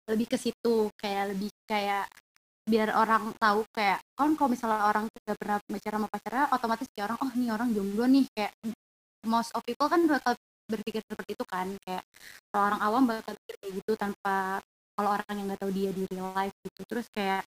lebih 0.04 0.30
ke 0.30 0.36
situ 0.36 0.92
kayak 1.00 1.32
lebih 1.32 1.50
kayak 1.64 2.06
biar 2.64 2.96
orang 2.96 3.32
tahu 3.36 3.64
kayak 3.72 4.00
kan 4.16 4.32
kalau 4.36 4.50
misalnya 4.52 4.88
orang 4.88 5.04
tidak 5.20 5.36
pernah 5.36 5.58
bicara 5.68 5.96
sama 6.00 6.08
pacarnya 6.08 6.44
otomatis 6.52 6.88
kayak 6.92 7.06
orang 7.12 7.18
oh 7.20 7.32
nih 7.36 7.50
orang 7.52 7.68
jomblo 7.76 8.04
nih 8.08 8.24
kayak 8.32 8.52
most 9.26 9.50
of 9.56 9.64
people 9.66 9.88
kan 9.90 10.04
bakal 10.08 10.36
berpikir 10.68 11.02
seperti 11.04 11.36
itu 11.36 11.44
kan. 11.48 11.68
Kayak 11.84 12.04
kalau 12.52 12.62
orang 12.72 12.80
awam 12.80 13.02
bakal 13.08 13.32
berpikir 13.36 13.56
kayak 13.60 13.74
gitu 13.82 13.92
tanpa 13.98 14.60
kalau 14.94 15.10
orang 15.18 15.34
yang 15.34 15.46
nggak 15.52 15.60
tahu 15.60 15.72
dia 15.74 15.90
di 15.90 16.02
real 16.08 16.30
life 16.32 16.56
gitu. 16.64 16.80
Terus 16.86 17.06
kayak 17.12 17.42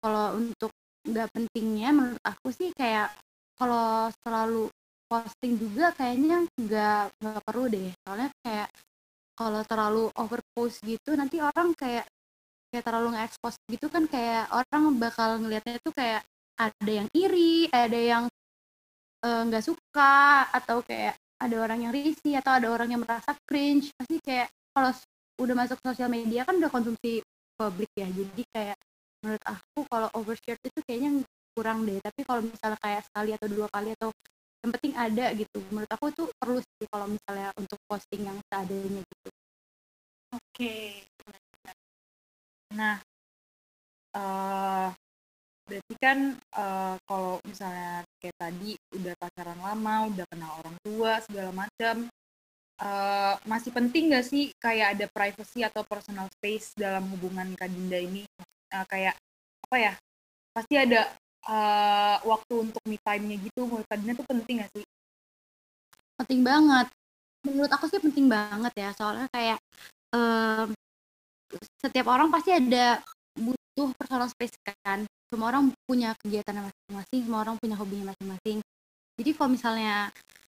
kalau 0.00 0.38
untuk 0.40 0.72
nggak 1.04 1.28
pentingnya 1.36 1.90
menurut 1.92 2.22
aku 2.24 2.48
sih 2.48 2.72
kayak 2.72 3.12
kalau 3.60 4.08
selalu 4.24 4.72
posting 5.04 5.60
juga 5.60 5.92
kayaknya 5.92 6.48
nggak 6.56 7.02
nggak 7.20 7.42
perlu 7.44 7.64
deh. 7.68 7.92
Soalnya 8.02 8.30
kayak 8.40 8.68
kalau 9.34 9.62
terlalu 9.66 10.04
overpost 10.14 10.78
gitu 10.86 11.18
nanti 11.18 11.42
orang 11.42 11.74
kayak 11.74 12.06
kayak 12.70 12.84
terlalu 12.86 13.14
nge-expose 13.14 13.58
gitu 13.70 13.86
kan 13.86 14.06
kayak 14.10 14.50
orang 14.50 14.98
bakal 14.98 15.38
ngelihatnya 15.38 15.78
tuh 15.82 15.94
kayak 15.94 16.26
ada 16.58 16.90
yang 16.90 17.08
iri 17.14 17.66
ada 17.70 17.98
yang 17.98 18.24
nggak 19.24 19.64
uh, 19.64 19.68
suka 19.72 20.44
atau 20.52 20.84
kayak 20.84 21.16
ada 21.40 21.56
orang 21.56 21.88
yang 21.88 21.92
risih 21.92 22.36
atau 22.40 22.52
ada 22.56 22.68
orang 22.68 22.92
yang 22.92 23.00
merasa 23.00 23.32
cringe. 23.48 23.88
Pasti 23.96 24.20
kayak 24.20 24.52
kalau 24.76 24.92
udah 25.40 25.54
masuk 25.56 25.78
sosial 25.80 26.12
media 26.12 26.44
kan 26.44 26.60
udah 26.60 26.68
konsumsi 26.68 27.24
publik 27.56 27.88
ya. 27.96 28.08
Jadi 28.08 28.42
kayak 28.52 28.76
menurut 29.24 29.44
aku 29.48 29.80
kalau 29.88 30.08
overshare 30.20 30.60
itu 30.60 30.80
kayaknya 30.84 31.24
kurang 31.56 31.88
deh. 31.88 31.98
Tapi 32.04 32.20
kalau 32.22 32.44
misalnya 32.44 32.78
kayak 32.84 33.02
sekali 33.08 33.30
atau 33.32 33.48
dua 33.48 33.66
kali 33.72 33.96
atau 33.96 34.12
yang 34.64 34.70
penting 34.76 34.92
ada 34.96 35.26
gitu. 35.32 35.58
Menurut 35.72 35.90
aku 35.92 36.04
itu 36.12 36.24
perlu 36.36 36.60
sih 36.60 36.86
kalau 36.88 37.06
misalnya 37.08 37.48
untuk 37.56 37.80
posting 37.88 38.28
yang 38.28 38.38
seadanya 38.48 39.00
gitu. 39.00 39.28
Oke 40.34 40.42
okay. 40.50 40.90
nah 42.74 42.98
uh, 44.18 44.90
berarti 45.64 45.94
kan 45.96 46.18
uh, 46.56 46.96
kalau 47.08 47.40
misalnya 47.48 48.04
kayak 48.20 48.36
tadi 48.36 48.76
udah 48.96 49.14
pacaran 49.16 49.60
lama 49.60 49.94
udah 50.12 50.24
kenal 50.28 50.52
orang 50.60 50.76
tua 50.84 51.12
segala 51.24 51.50
macam 51.52 51.94
uh, 52.84 53.34
masih 53.48 53.70
penting 53.72 54.12
gak 54.12 54.26
sih 54.28 54.52
kayak 54.60 54.98
ada 54.98 55.06
privacy 55.08 55.64
atau 55.64 55.80
personal 55.88 56.28
space 56.36 56.76
dalam 56.76 57.08
hubungan 57.16 57.56
Kak 57.56 57.72
Dinda 57.72 57.96
ini 57.96 58.28
uh, 58.76 58.84
kayak 58.88 59.16
apa 59.64 59.76
ya 59.80 59.92
pasti 60.54 60.74
ada 60.76 61.10
uh, 61.48 62.16
waktu 62.24 62.54
untuk 62.70 62.82
me 62.88 62.96
time-nya 63.00 63.36
gitu 63.40 63.68
menurut 63.68 63.86
Kadina 63.88 64.12
tuh 64.16 64.26
penting 64.28 64.64
gak 64.64 64.70
sih? 64.72 64.84
Penting 66.20 66.40
banget. 66.46 66.86
Menurut 67.44 67.70
aku 67.72 67.90
sih 67.90 68.00
penting 68.00 68.30
banget 68.30 68.72
ya, 68.72 68.90
soalnya 68.96 69.28
kayak 69.28 69.58
um, 70.16 70.72
setiap 71.82 72.06
orang 72.08 72.32
pasti 72.32 72.56
ada 72.56 73.04
butuh 73.34 73.90
personal 73.98 74.30
space 74.30 74.54
kan. 74.82 75.04
Semua 75.28 75.50
orang 75.50 75.74
punya 75.86 76.14
kegiatan 76.22 76.54
masing-masing, 76.62 77.20
semua 77.26 77.40
orang 77.42 77.56
punya 77.58 77.74
hobinya 77.74 78.14
masing-masing. 78.14 78.58
Jadi 79.18 79.30
kalau 79.34 79.50
misalnya 79.50 80.10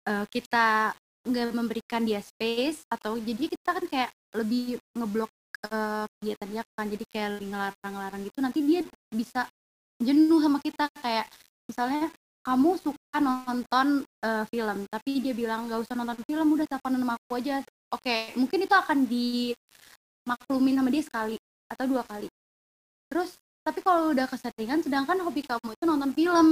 uh, 0.08 0.24
kita 0.28 0.92
nggak 1.26 1.52
memberikan 1.52 2.06
dia 2.06 2.22
space 2.22 2.86
atau 2.86 3.18
jadi 3.18 3.50
kita 3.50 3.68
kan 3.74 3.84
kayak 3.90 4.10
lebih 4.38 4.78
ngeblok 4.94 5.32
uh, 5.74 6.06
kegiatan 6.20 6.48
dia 6.54 6.62
kan 6.78 6.86
jadi 6.86 7.04
kayak 7.10 7.30
ngelarang-ngelarang 7.42 8.20
gitu 8.22 8.38
nanti 8.38 8.60
dia 8.62 8.80
bisa 9.10 9.42
jenuh 9.98 10.38
sama 10.38 10.62
kita 10.62 10.86
kayak 11.02 11.26
misalnya 11.66 12.14
kamu 12.46 12.78
suka 12.78 13.18
nonton 13.18 14.06
uh, 14.22 14.44
film 14.46 14.86
tapi 14.86 15.18
dia 15.18 15.34
bilang 15.34 15.66
nggak 15.66 15.82
usah 15.82 15.98
nonton 15.98 16.22
film 16.22 16.46
udah 16.54 16.66
teleponan 16.70 17.02
sama 17.02 17.14
aku 17.18 17.32
aja 17.42 17.54
oke 17.90 18.16
mungkin 18.38 18.58
itu 18.62 18.74
akan 18.76 18.98
dimaklumin 19.10 20.78
sama 20.78 20.90
dia 20.94 21.02
sekali 21.02 21.36
atau 21.66 21.84
dua 21.90 22.06
kali 22.06 22.30
terus 23.06 23.38
tapi 23.66 23.82
kalau 23.82 24.14
udah 24.14 24.30
keseringan 24.30 24.78
sedangkan 24.78 25.18
hobi 25.26 25.42
kamu 25.42 25.74
itu 25.74 25.84
nonton 25.84 26.10
film. 26.14 26.48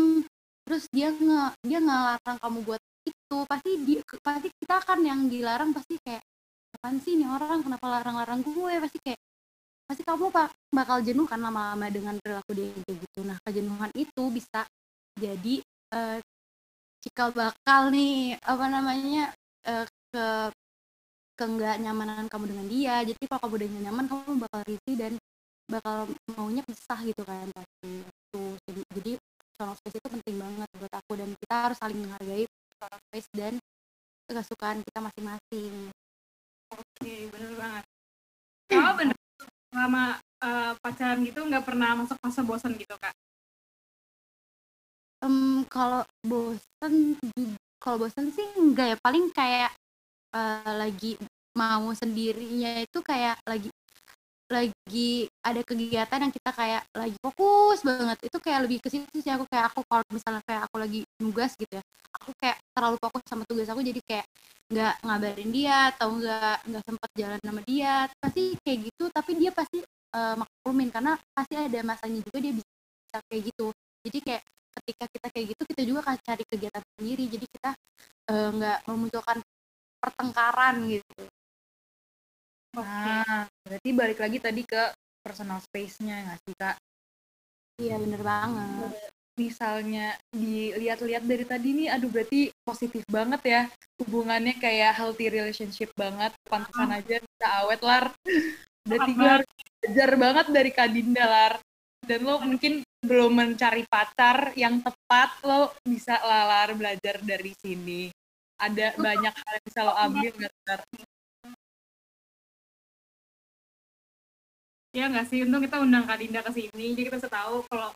Terus 0.67 0.85
dia 0.91 1.15
nge 1.15 1.55
dia 1.63 1.79
ngelarang 1.79 2.39
kamu 2.43 2.59
buat 2.67 2.83
itu 3.07 3.37
pasti 3.47 3.71
dia 3.87 4.01
pasti 4.19 4.49
kita 4.59 4.83
akan 4.83 4.99
yang 5.07 5.21
dilarang 5.31 5.71
pasti 5.71 5.95
kayak 6.03 6.25
apaan 6.75 6.99
sih 6.99 7.15
ini 7.15 7.31
orang? 7.31 7.63
Kenapa 7.63 7.87
larang-larang 7.87 8.43
gue? 8.43 8.75
Pasti 8.83 8.99
kayak 8.99 9.21
pasti 9.87 10.03
kamu 10.03 10.33
bakal 10.75 10.99
jenuh 11.07 11.29
kan 11.31 11.39
lama-lama 11.39 11.87
dengan 11.87 12.19
perilaku 12.19 12.51
dia 12.51 12.75
kayak 12.83 12.99
gitu. 13.07 13.21
Nah 13.23 13.39
kejenuhan 13.47 13.91
itu 13.95 14.25
bisa 14.35 14.67
jadi 15.15 15.63
uh, 15.95 16.19
cikal 16.99 17.31
bakal 17.31 17.95
nih 17.95 18.35
apa 18.43 18.67
namanya 18.67 19.31
uh, 19.71 19.87
ke 20.11 20.27
ke 21.39 21.45
nggak 21.47 21.77
nyamanan 21.79 22.27
kamu 22.27 22.45
dengan 22.51 22.67
dia. 22.67 22.95
Jadi 23.07 23.23
kalau 23.31 23.41
kamu 23.47 23.55
udah 23.55 23.69
nyaman 23.87 24.05
kamu 24.11 24.31
bakal 24.43 24.61
risih 24.67 24.97
dan 24.99 25.15
bakal 25.71 26.11
maunya 26.35 26.63
pisah 26.67 27.01
gitu 27.05 27.23
kan 27.25 27.49
pasti. 27.55 27.93
Itu 28.05 28.43
jadi 28.93 29.13
personal 29.21 29.75
space 29.81 29.97
itu 29.99 30.09
penting 30.09 30.37
banget 30.41 30.69
buat 30.79 30.93
aku. 30.93 31.13
Dan 31.19 31.31
kita 31.39 31.55
harus 31.71 31.79
saling 31.81 31.99
menghargai 32.01 32.45
personal 32.49 32.99
space 33.09 33.29
dan 33.33 33.55
kesukaan 34.29 34.81
kita 34.83 34.99
masing-masing. 35.05 35.75
Oke 36.73 37.15
bener 37.31 37.53
banget. 37.61 37.85
Oh 38.75 38.95
bener 38.97 39.17
selama 39.75 40.23
uh, 40.39 40.73
pacaran 40.79 41.19
gitu 41.27 41.43
nggak 41.43 41.67
pernah 41.67 41.99
masuk 41.99 42.15
fase 42.23 42.41
bosan 42.47 42.79
gitu 42.79 42.95
kak? 42.95 43.11
Um, 45.19 45.67
kalau 45.67 46.07
bosan 46.23 47.19
kalau 47.83 48.07
bosan 48.07 48.31
sih 48.31 48.47
enggak 48.55 48.95
ya. 48.95 48.97
Paling 49.03 49.35
kayak 49.35 49.75
uh, 50.31 50.73
lagi 50.79 51.19
mau 51.59 51.91
sendirinya 51.91 52.83
itu 52.83 52.99
kayak 53.03 53.43
lagi 53.43 53.74
lagi 54.85 55.25
ada 55.41 55.61
kegiatan 55.65 56.19
yang 56.29 56.33
kita 56.33 56.51
kayak 56.53 56.83
lagi 56.93 57.17
fokus 57.25 57.81
banget. 57.81 58.19
Itu 58.21 58.37
kayak 58.37 58.61
lebih 58.69 58.79
ke 58.85 58.89
situ 58.93 59.17
sih 59.25 59.33
aku 59.33 59.49
kayak 59.49 59.73
aku 59.73 59.81
kalau 59.89 60.05
misalnya 60.13 60.45
kayak 60.45 60.69
aku 60.69 60.77
lagi 60.77 61.01
nugas 61.25 61.57
gitu 61.57 61.81
ya 61.81 61.85
aku 62.21 62.31
kayak 62.39 62.57
terlalu 62.71 62.97
fokus 63.03 63.23
sama 63.27 63.43
tugas 63.49 63.67
aku 63.67 63.81
jadi 63.83 64.01
kayak 64.07 64.27
nggak 64.65 64.95
ngabarin 65.05 65.51
dia 65.53 65.77
atau 65.93 66.09
nggak 66.17 66.57
nggak 66.69 66.85
sempat 66.85 67.11
jalan 67.17 67.41
sama 67.41 67.61
dia. 67.65 67.95
Pasti 68.21 68.43
kayak 68.61 68.79
gitu 68.93 69.05
tapi 69.09 69.31
dia 69.41 69.51
pasti 69.57 69.79
uh, 70.15 70.35
maklumin 70.37 70.89
karena 70.93 71.17
pasti 71.33 71.55
ada 71.57 71.81
masanya 71.81 72.21
juga 72.21 72.39
dia 72.45 72.53
bisa 72.53 73.19
kayak 73.33 73.43
gitu. 73.49 73.67
Jadi 74.05 74.19
kayak 74.21 74.43
ketika 74.75 75.05
kita 75.09 75.27
kayak 75.33 75.47
gitu 75.57 75.63
kita 75.65 75.83
juga 75.89 75.99
akan 76.05 76.17
cari 76.21 76.45
kegiatan 76.45 76.83
sendiri. 76.97 77.25
Jadi 77.33 77.47
kita 77.49 77.71
uh, 78.31 78.49
nggak 78.53 78.79
memunculkan 78.89 79.39
pertengkaran 80.01 80.77
gitu. 80.93 81.23
Nah, 82.75 83.47
berarti 83.65 83.91
balik 83.97 84.19
lagi 84.21 84.39
tadi 84.39 84.63
ke 84.63 84.93
personal 85.25 85.59
space-nya 85.65 86.21
nggak 86.29 86.41
sih 86.45 86.55
kak? 86.61 86.77
Iya 87.81 87.97
bener 87.99 88.21
banget. 88.21 88.93
Misalnya 89.35 90.15
dilihat-lihat 90.31 91.25
dari 91.27 91.45
tadi 91.49 91.69
nih, 91.75 91.89
aduh 91.91 92.07
berarti 92.13 92.55
positif 92.63 93.03
banget 93.11 93.43
ya 93.43 93.63
hubungannya 93.99 94.55
kayak 94.61 94.95
healthy 94.95 95.27
relationship 95.27 95.91
banget, 95.99 96.31
pantesan 96.47 96.93
oh. 96.93 96.99
aja 97.03 97.17
bisa 97.19 97.47
awet 97.65 97.81
lar. 97.83 98.15
Berarti 98.85 99.11
gue 99.17 99.31
harus 99.41 99.51
belajar 99.81 100.11
banget 100.21 100.47
dari 100.53 100.71
Kak 100.71 100.89
Dinda 100.93 101.25
lar. 101.25 101.55
Dan 102.05 102.21
lo 102.21 102.37
mungkin 102.37 102.85
belum 103.01 103.33
mencari 103.33 103.89
pacar 103.89 104.53
yang 104.61 104.85
tepat, 104.85 105.41
lo 105.41 105.73
bisa 105.89 106.21
lalar 106.21 106.77
belajar 106.77 107.17
dari 107.25 107.57
sini. 107.57 108.13
Ada 108.61 108.93
banyak 109.01 109.35
hal 109.35 109.51
yang 109.57 109.65
bisa 109.65 109.81
lo 109.83 109.95
ambil 109.97 110.31
nggak 110.37 110.55
ya 114.95 115.11
nggak 115.11 115.27
sih 115.27 115.43
untung 115.43 115.67
kita 115.67 115.83
undang 115.83 116.07
Kak 116.07 116.23
Dinda 116.23 116.41
ke 116.47 116.55
sini 116.55 116.95
jadi 116.95 117.11
kita 117.11 117.17
bisa 117.19 117.31
tahu 117.31 117.67
kalau 117.67 117.91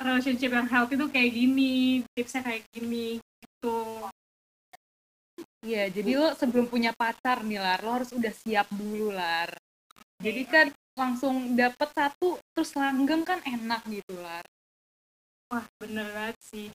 relationship 0.00 0.50
yang 0.56 0.64
healthy 0.64 0.96
itu 0.96 1.06
kayak 1.12 1.30
gini 1.36 1.74
tipsnya 2.16 2.40
kayak 2.40 2.64
gini 2.72 3.20
gitu 3.20 4.08
Iya, 5.60 5.92
jadi 5.92 6.16
lo 6.16 6.32
sebelum 6.32 6.72
punya 6.72 6.96
pacar 6.96 7.44
nih 7.44 7.60
Lar, 7.60 7.84
lo 7.84 8.00
harus 8.00 8.16
udah 8.16 8.32
siap 8.32 8.64
dulu 8.72 9.12
Lar. 9.12 9.52
Jadi 10.16 10.48
kan 10.48 10.72
langsung 10.96 11.52
dapet 11.52 11.84
satu 11.92 12.40
terus 12.56 12.72
langgeng 12.80 13.28
kan 13.28 13.44
enak 13.44 13.84
gitu 13.84 14.16
Lar. 14.16 14.44
Wah 15.52 15.64
bener 15.76 16.08
banget 16.16 16.38
sih. 16.40 16.72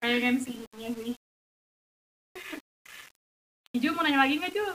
Kayaknya 0.00 0.40
sih 0.40 0.56
iya 0.80 0.88
sih. 0.96 1.12
Ju 3.76 3.92
mau 3.92 4.00
nanya 4.00 4.24
lagi 4.24 4.40
nggak 4.40 4.52
Ju? 4.56 4.66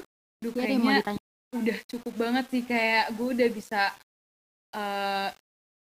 Duh, 0.45 0.51
iya 0.53 1.01
kayaknya 1.01 1.17
udah 1.49 1.77
cukup 1.89 2.13
banget 2.13 2.45
sih 2.53 2.61
kayak 2.61 3.09
gue 3.17 3.27
udah 3.33 3.49
bisa 3.49 3.81
uh, 4.75 5.29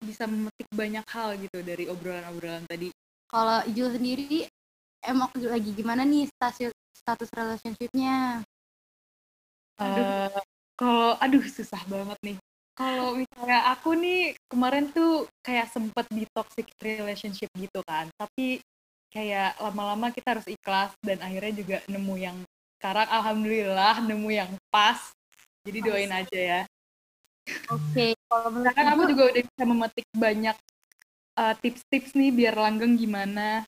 bisa 0.04 0.28
memetik 0.28 0.68
banyak 0.76 1.06
hal 1.08 1.36
gitu 1.40 1.64
dari 1.64 1.88
obrolan-obrolan 1.88 2.68
tadi. 2.68 2.92
Kalau 3.32 3.64
Ijul 3.66 3.98
sendiri 3.98 4.46
emang 5.04 5.32
lagi 5.36 5.72
gimana 5.74 6.04
nih 6.06 6.30
status 6.30 6.72
status 6.94 7.30
relationshipnya? 7.34 8.44
Uh, 9.82 10.30
kalau 10.78 11.18
aduh 11.18 11.44
susah 11.44 11.82
banget 11.90 12.20
nih. 12.24 12.38
Kalau 12.74 13.14
misalnya 13.14 13.70
aku 13.70 13.94
nih 13.94 14.34
kemarin 14.50 14.90
tuh 14.90 15.30
kayak 15.46 15.70
sempet 15.70 16.10
di 16.10 16.26
toxic 16.34 16.66
relationship 16.82 17.50
gitu 17.54 17.86
kan, 17.86 18.10
tapi 18.18 18.66
kayak 19.14 19.62
lama-lama 19.62 20.10
kita 20.10 20.38
harus 20.38 20.48
ikhlas 20.50 20.90
dan 21.06 21.22
akhirnya 21.22 21.54
juga 21.54 21.78
nemu 21.86 22.16
yang 22.18 22.38
sekarang 22.82 23.06
alhamdulillah 23.14 24.02
nemu 24.02 24.30
yang 24.34 24.52
pas. 24.74 24.98
Jadi 25.64 25.80
doain 25.86 26.12
aja 26.12 26.40
ya. 26.40 26.62
Oke, 27.44 28.16
kalau 28.32 28.48
menurut 28.56 28.76
kan 28.76 28.88
aku 28.96 29.04
juga 29.12 29.24
udah 29.32 29.44
bisa 29.44 29.64
memetik 29.68 30.08
banyak 30.16 30.58
uh, 31.36 31.54
tips-tips 31.60 32.16
nih 32.16 32.32
biar 32.32 32.56
langgeng 32.56 32.96
gimana. 32.96 33.68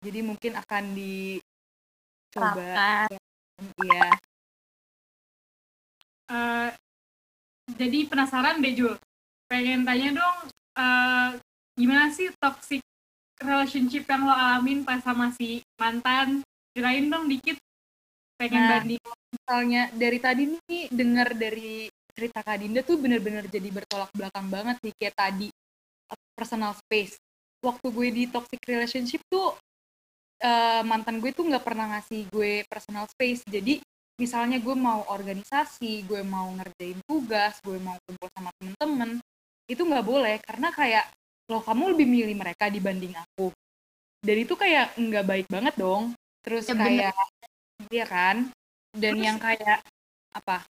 Jadi 0.00 0.20
mungkin 0.24 0.56
akan 0.56 0.84
dicoba. 0.96 3.10
Iya. 3.60 4.10
Uh, 6.30 6.70
jadi 7.76 7.98
penasaran 8.06 8.62
deh 8.62 8.72
Jul. 8.72 8.94
Pengen 9.50 9.82
tanya 9.82 10.22
dong, 10.22 10.38
uh, 10.78 11.34
gimana 11.74 12.14
sih 12.14 12.30
toxic 12.38 12.80
relationship 13.42 14.06
yang 14.06 14.24
lo 14.24 14.32
alamin 14.32 14.86
pas 14.86 15.02
sama 15.02 15.34
si 15.34 15.60
mantan? 15.76 16.46
Kirain 16.70 17.10
dong 17.10 17.26
dikit 17.26 17.58
pengen 18.38 18.62
nah, 18.62 18.70
banding. 18.78 19.02
Misalnya 19.34 19.82
dari 19.92 20.18
tadi 20.22 20.42
nih 20.54 20.86
dengar 20.94 21.34
dari 21.34 21.90
cerita 22.20 22.44
Kak 22.44 22.60
Dinda 22.60 22.84
tuh 22.84 23.00
bener-bener 23.00 23.48
jadi 23.48 23.72
bertolak 23.72 24.12
belakang 24.12 24.52
banget 24.52 24.76
sih 24.84 24.92
kayak 25.00 25.16
tadi 25.16 25.48
personal 26.36 26.76
space. 26.76 27.16
Waktu 27.64 27.86
gue 27.88 28.08
di 28.12 28.24
toxic 28.28 28.60
relationship 28.68 29.24
tuh 29.32 29.56
uh, 30.44 30.82
mantan 30.84 31.16
gue 31.24 31.32
tuh 31.32 31.48
nggak 31.48 31.64
pernah 31.64 31.96
ngasih 31.96 32.28
gue 32.28 32.68
personal 32.68 33.08
space. 33.08 33.48
Jadi 33.48 33.80
misalnya 34.20 34.60
gue 34.60 34.76
mau 34.76 35.08
organisasi 35.08 36.04
gue 36.04 36.20
mau 36.20 36.52
ngerjain 36.60 37.00
tugas 37.08 37.56
gue 37.64 37.80
mau 37.80 37.96
kumpul 38.04 38.28
sama 38.36 38.52
temen-temen 38.60 39.10
itu 39.64 39.80
nggak 39.80 40.04
boleh. 40.04 40.36
Karena 40.44 40.68
kayak 40.76 41.08
loh 41.48 41.64
kamu 41.64 41.96
lebih 41.96 42.04
milih 42.04 42.36
mereka 42.36 42.68
dibanding 42.68 43.16
aku. 43.16 43.48
Dan 44.20 44.36
itu 44.44 44.52
kayak 44.60 44.92
nggak 45.00 45.24
baik 45.24 45.46
banget 45.48 45.72
dong. 45.80 46.12
Terus 46.44 46.68
ya, 46.68 46.76
kayak 46.76 47.16
iya 47.88 48.04
kan? 48.04 48.52
Dan 48.92 49.16
terus, 49.16 49.24
yang 49.24 49.38
kayak 49.40 49.80
apa 50.36 50.68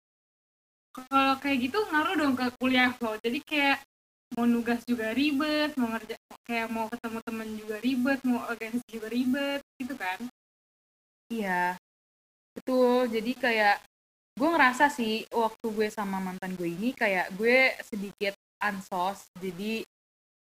kayak 1.40 1.59
gitu 1.72 1.79
ngaruh 1.88 2.14
dong 2.20 2.35
ke 2.37 2.46
kuliah 2.61 2.92
lo. 3.00 3.16
Jadi 3.18 3.40
kayak 3.42 3.81
mau 4.38 4.46
nugas 4.46 4.87
juga 4.87 5.11
ribet 5.11 5.74
mau 5.74 5.90
ngerja 5.90 6.14
kayak 6.46 6.68
mau 6.70 6.87
ketemu 6.87 7.18
temen 7.26 7.48
juga 7.59 7.76
ribet 7.83 8.18
mau 8.22 8.40
organisasi 8.46 8.88
juga 8.94 9.09
ribet 9.11 9.61
gitu 9.81 9.94
kan? 9.98 10.18
Iya 11.31 11.74
betul. 12.55 13.11
Jadi 13.11 13.33
kayak 13.35 13.76
gue 14.38 14.48
ngerasa 14.48 14.87
sih 14.92 15.26
waktu 15.35 15.66
gue 15.74 15.88
sama 15.90 16.22
mantan 16.22 16.55
gue 16.55 16.70
ini 16.70 16.94
kayak 16.94 17.35
gue 17.35 17.74
sedikit 17.83 18.35
ansos. 18.62 19.26
Jadi 19.38 19.83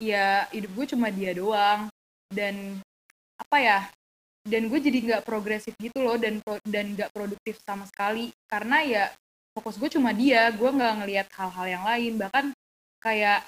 ya 0.01 0.45
hidup 0.53 0.71
gue 0.77 0.85
cuma 0.93 1.09
dia 1.09 1.33
doang. 1.33 1.89
Dan 2.29 2.77
apa 3.41 3.57
ya 3.57 3.79
dan 4.45 4.69
gue 4.69 4.79
jadi 4.81 4.97
nggak 5.01 5.25
progresif 5.25 5.73
gitu 5.81 6.01
loh 6.01 6.17
dan 6.17 6.41
dan 6.65 6.93
nggak 6.93 7.09
produktif 7.09 7.57
sama 7.65 7.89
sekali. 7.89 8.29
Karena 8.45 8.85
ya 8.85 9.05
fokus 9.55 9.75
gue 9.77 9.89
cuma 9.91 10.13
dia 10.15 10.49
gue 10.53 10.69
nggak 10.69 10.93
ngelihat 11.03 11.27
hal-hal 11.33 11.65
yang 11.67 11.83
lain. 11.85 12.13
Bahkan 12.19 12.45
kayak 13.03 13.41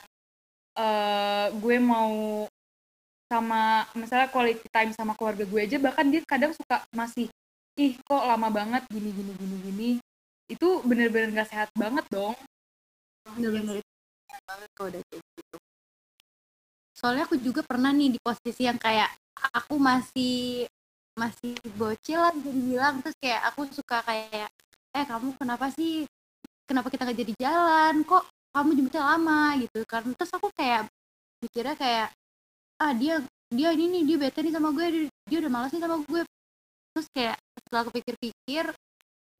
uh, 0.80 1.48
gue 1.56 1.78
mau 1.82 2.46
sama 3.32 3.88
misalnya 3.96 4.28
quality 4.28 4.68
time 4.72 4.92
sama 4.92 5.16
keluarga 5.16 5.48
gue 5.48 5.62
aja 5.64 5.80
bahkan 5.80 6.04
dia 6.12 6.20
kadang 6.28 6.52
suka 6.52 6.84
masih 6.92 7.32
ih 7.80 7.96
kok 8.04 8.28
lama 8.28 8.52
banget 8.52 8.84
gini 8.92 9.10
gini 9.16 9.32
gini 9.36 9.58
gini. 9.64 9.90
Itu 10.52 10.84
bener-bener 10.84 11.32
nggak 11.32 11.50
sehat 11.50 11.70
banget 11.78 12.04
dong. 12.12 12.36
Bener-bener. 13.38 13.80
Banget 14.48 14.70
kalau 14.76 14.90
udah 14.92 15.02
kayak 15.08 15.24
gitu 15.38 15.58
soalnya 17.02 17.26
aku 17.26 17.34
juga 17.42 17.66
pernah 17.66 17.90
nih 17.90 18.14
di 18.14 18.20
posisi 18.22 18.70
yang 18.70 18.78
kayak 18.78 19.10
aku 19.58 19.82
masih 19.82 20.70
masih 21.18 21.58
bocil 21.74 22.22
lah 22.22 22.30
bisa 22.30 22.52
dibilang. 22.54 22.96
Terus 23.02 23.18
kayak 23.18 23.42
aku 23.50 23.62
suka 23.74 24.06
kayak 24.06 24.54
eh 24.91 25.06
kamu 25.08 25.36
kenapa 25.39 25.71
sih? 25.73 26.08
Kenapa 26.67 26.88
kita 26.91 27.04
nggak 27.08 27.19
jadi 27.19 27.34
jalan? 27.39 28.04
Kok 28.04 28.23
kamu 28.56 28.69
jemputnya 28.77 29.04
lama? 29.04 29.56
Gitu 29.60 29.80
kan. 29.88 30.04
Terus 30.15 30.32
aku 30.36 30.47
kayak 30.56 30.88
mikirnya 31.41 31.75
kayak 31.75 32.08
ah 32.82 32.93
dia 32.97 33.21
dia 33.51 33.69
ini 33.75 33.86
nih 33.99 34.04
dia 34.08 34.17
bete 34.17 34.39
nih 34.41 34.54
sama 34.56 34.71
gue 34.71 34.86
dia, 34.88 35.04
dia 35.27 35.38
udah 35.43 35.51
malas 35.51 35.71
nih 35.75 35.84
sama 35.84 35.97
gue. 36.04 36.21
Terus 36.95 37.08
kayak 37.15 37.38
setelah 37.60 37.82
aku 37.88 37.91
pikir-pikir 37.95 38.65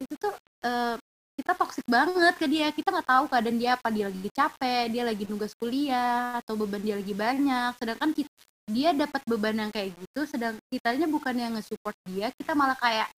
itu 0.02 0.14
tuh 0.18 0.34
eh, 0.66 0.96
kita 1.40 1.52
toxic 1.56 1.86
banget 1.88 2.34
ke 2.36 2.46
dia. 2.48 2.68
Kita 2.72 2.88
nggak 2.92 3.08
tahu 3.08 3.24
keadaan 3.28 3.56
dia 3.60 3.70
apa. 3.76 3.88
Dia 3.92 4.04
lagi 4.08 4.30
capek 4.32 4.84
dia 4.92 5.02
lagi 5.04 5.24
nugas 5.28 5.52
kuliah 5.56 6.40
atau 6.40 6.54
beban 6.56 6.80
dia 6.80 6.96
lagi 6.96 7.14
banyak. 7.16 7.70
Sedangkan 7.80 8.10
kita, 8.12 8.32
dia 8.70 8.90
dapat 8.94 9.20
beban 9.26 9.56
yang 9.58 9.70
kayak 9.74 9.90
gitu 9.96 10.20
sedang 10.24 10.54
kitanya 10.70 11.10
bukan 11.10 11.34
yang 11.34 11.52
nge-support 11.58 11.96
dia 12.06 12.30
kita 12.38 12.54
malah 12.54 12.78
kayak 12.78 13.10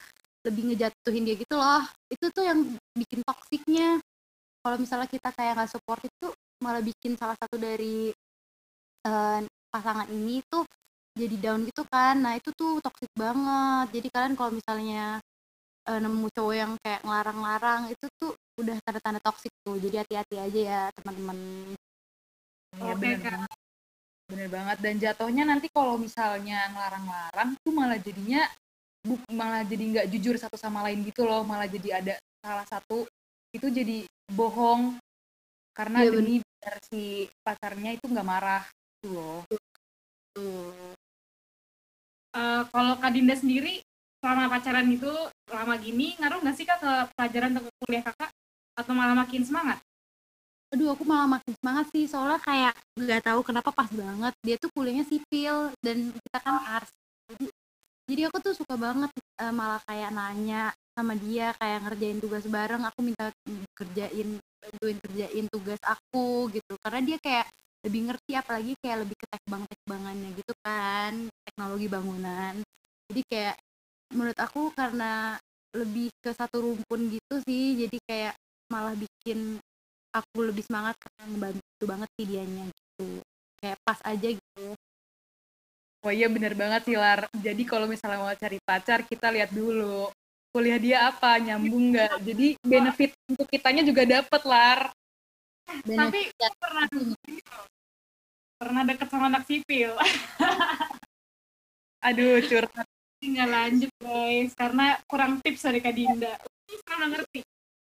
lebih 0.45 0.63
ngejatuhin 0.73 1.25
dia 1.25 1.37
gitu 1.41 1.55
loh. 1.57 1.83
Itu 2.13 2.29
tuh 2.31 2.45
yang 2.45 2.61
bikin 2.93 3.25
toksiknya. 3.25 3.99
Kalau 4.65 4.77
misalnya 4.81 5.09
kita 5.09 5.29
kayak 5.33 5.53
nggak 5.61 5.71
support 5.73 6.01
itu 6.05 6.33
malah 6.61 6.81
bikin 6.85 7.17
salah 7.17 7.37
satu 7.37 7.57
dari 7.57 8.13
eh, 9.05 9.41
pasangan 9.73 10.09
ini 10.13 10.41
tuh 10.49 10.65
jadi 11.17 11.37
down 11.41 11.65
gitu 11.65 11.83
kan. 11.89 12.21
Nah 12.21 12.37
itu 12.37 12.53
tuh 12.53 12.81
toxic 12.85 13.11
banget. 13.17 13.87
Jadi 13.97 14.09
kalian 14.13 14.35
kalau 14.37 14.53
misalnya 14.53 15.19
eh, 15.89 15.99
nemu 16.01 16.27
cowok 16.33 16.55
yang 16.55 16.73
kayak 16.85 17.01
ngelarang-larang 17.05 17.83
itu 17.93 18.07
tuh 18.21 18.33
udah 18.61 18.77
tanda-tanda 18.85 19.21
toxic 19.25 19.53
tuh. 19.65 19.77
Jadi 19.81 19.97
hati-hati 20.01 20.37
aja 20.41 20.61
ya 20.61 20.83
teman-teman. 21.01 21.39
Iya 22.75 22.93
Oke, 22.93 23.01
bener 23.01 23.21
banget. 23.21 23.53
Bener 24.25 24.49
banget. 24.49 24.77
Dan 24.81 24.95
jatuhnya 25.01 25.45
nanti 25.49 25.67
kalau 25.73 26.01
misalnya 26.01 26.69
ngelarang-larang 26.73 27.51
tuh 27.61 27.73
malah 27.73 28.01
jadinya 28.01 28.45
malah 29.31 29.63
jadi 29.69 29.85
nggak 29.85 30.07
jujur 30.13 30.35
satu 30.41 30.57
sama 30.57 30.81
lain 30.89 31.05
gitu 31.05 31.25
loh. 31.29 31.45
Malah 31.45 31.69
jadi 31.69 32.01
ada 32.01 32.15
salah 32.41 32.67
satu. 32.69 33.05
Itu 33.53 33.69
jadi 33.69 34.09
bohong. 34.33 34.97
Karena 35.75 36.07
Iya, 36.07 36.11
demi 36.15 36.39
biar 36.41 36.77
si 36.89 37.29
pacarnya 37.45 37.91
itu 37.99 38.07
nggak 38.09 38.27
marah 38.27 38.63
gitu 39.03 39.13
loh. 39.13 39.45
tuh 40.35 40.95
Eh, 42.35 42.63
kalau 42.75 42.99
Kak 42.99 43.15
Dinda 43.15 43.39
sendiri 43.39 43.79
selama 44.19 44.51
pacaran 44.51 44.91
itu 44.91 45.07
lama 45.47 45.75
gini 45.79 46.19
ngaruh 46.19 46.43
nggak 46.43 46.57
sih 46.59 46.67
kak 46.67 46.83
ke 46.83 46.93
pelajaran 47.15 47.55
atau 47.55 47.63
ke 47.69 47.73
kuliah 47.87 48.03
kakak? 48.03 48.31
Atau 48.75 48.93
malah 48.97 49.15
makin 49.15 49.47
semangat? 49.47 49.79
aduh 50.75 50.91
aku 50.91 51.07
malah 51.07 51.39
makin 51.39 51.55
semangat 51.55 51.87
sih. 51.95 52.11
Soalnya 52.11 52.43
kayak 52.43 52.75
nggak 52.99 53.23
tahu 53.23 53.47
kenapa 53.47 53.71
pas 53.71 53.87
banget. 53.95 54.35
Dia 54.43 54.59
tuh 54.59 54.67
kuliahnya 54.75 55.07
sipil 55.07 55.71
dan 55.79 56.11
kita 56.11 56.39
kan 56.43 56.59
ars 56.67 56.91
jadi 57.31 57.47
jadi 58.05 58.29
aku 58.29 58.37
tuh 58.45 58.55
suka 58.57 58.77
banget 58.77 59.11
eh, 59.41 59.55
malah 59.55 59.81
kayak 59.89 60.13
nanya 60.13 60.71
sama 60.95 61.17
dia 61.17 61.57
kayak 61.57 61.89
ngerjain 61.89 62.19
tugas 62.21 62.45
bareng. 62.47 62.83
Aku 62.93 63.01
minta 63.01 63.33
kerjain 63.73 64.39
bantuin 64.61 64.99
kerjain 65.01 65.47
tugas 65.49 65.81
aku 65.83 66.53
gitu. 66.53 66.77
Karena 66.85 67.01
dia 67.01 67.19
kayak 67.19 67.47
lebih 67.85 68.01
ngerti 68.09 68.33
apalagi 68.37 68.73
kayak 68.81 69.05
lebih 69.05 69.17
ke 69.17 69.27
tekbang 69.29 69.63
tekbangannya 69.69 70.31
gitu 70.37 70.53
kan 70.65 71.13
teknologi 71.49 71.87
bangunan. 71.89 72.55
Jadi 73.09 73.21
kayak 73.29 73.57
menurut 74.13 74.39
aku 74.41 74.73
karena 74.77 75.37
lebih 75.75 76.09
ke 76.23 76.31
satu 76.31 76.63
rumpun 76.63 77.11
gitu 77.11 77.35
sih 77.45 77.75
jadi 77.75 77.99
kayak 78.07 78.35
malah 78.71 78.95
bikin 78.95 79.59
aku 80.15 80.47
lebih 80.47 80.63
semangat 80.63 80.95
karena 81.03 81.23
ngebantu 81.35 81.85
banget 81.85 82.09
sih 82.21 82.27
dianya 82.29 82.65
gitu. 82.69 83.09
Kayak 83.59 83.79
pas 83.85 84.01
aja 84.07 84.29
gitu 84.29 84.67
Oh 86.05 86.13
iya 86.13 86.29
bener 86.29 86.53
banget 86.53 86.85
sih 86.85 87.01
Lar. 87.01 87.25
Jadi 87.33 87.65
kalau 87.65 87.89
misalnya 87.89 88.21
mau 88.21 88.29
cari 88.37 88.61
pacar 88.61 89.09
kita 89.09 89.33
lihat 89.33 89.49
dulu 89.49 90.13
kuliah 90.53 90.77
dia 90.77 91.09
apa 91.09 91.41
nyambung 91.41 91.97
nggak. 91.97 92.21
Jadi 92.21 92.61
benefit 92.61 93.17
untuk 93.25 93.49
kitanya 93.49 93.81
juga 93.81 94.05
dapet 94.05 94.45
Lar. 94.45 94.93
Tapi 95.65 95.97
Benefit 95.97 96.37
aku 96.45 96.57
pernah 96.61 96.85
pernah 98.61 98.85
deket 98.85 99.09
sama 99.09 99.33
anak 99.33 99.49
sipil. 99.49 99.97
Aduh 102.07 102.37
curhat. 102.45 102.85
Nggak 103.25 103.49
lanjut 103.49 103.89
guys, 104.05 104.53
karena 104.53 105.01
kurang 105.09 105.41
tips 105.41 105.65
dari 105.65 105.81
Kak 105.81 105.97
Dinda. 105.97 106.37
Sekarang 106.69 107.09
udah 107.09 107.17
ngerti. 107.17 107.41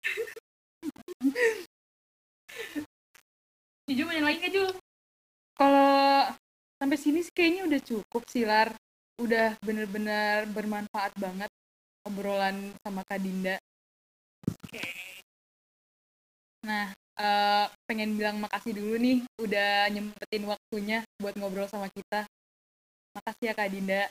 Jujur 3.90 4.06
mau 4.06 4.14
yang 4.14 4.30
lain 4.30 4.38
nggak 4.38 4.54
Jul? 4.54 4.70
Kalau 5.58 6.30
sampai 6.84 7.00
sini 7.00 7.24
sih 7.24 7.32
kayaknya 7.32 7.64
udah 7.64 7.80
cukup 7.80 8.28
sih 8.28 8.44
Lar. 8.44 8.76
Udah 9.24 9.56
bener-bener 9.64 10.44
bermanfaat 10.52 11.16
banget 11.16 11.48
obrolan 12.04 12.76
sama 12.84 13.08
Kak 13.08 13.24
Dinda. 13.24 13.56
Nah, 16.68 16.92
eh, 16.92 17.66
pengen 17.88 18.20
bilang 18.20 18.36
makasih 18.44 18.76
dulu 18.76 19.00
nih 19.00 19.24
udah 19.40 19.88
nyempetin 19.96 20.44
waktunya 20.44 21.00
buat 21.24 21.40
ngobrol 21.40 21.72
sama 21.72 21.88
kita. 21.88 22.28
Makasih 23.16 23.46
ya 23.48 23.54
Kak 23.56 23.72
Dinda. 23.72 24.04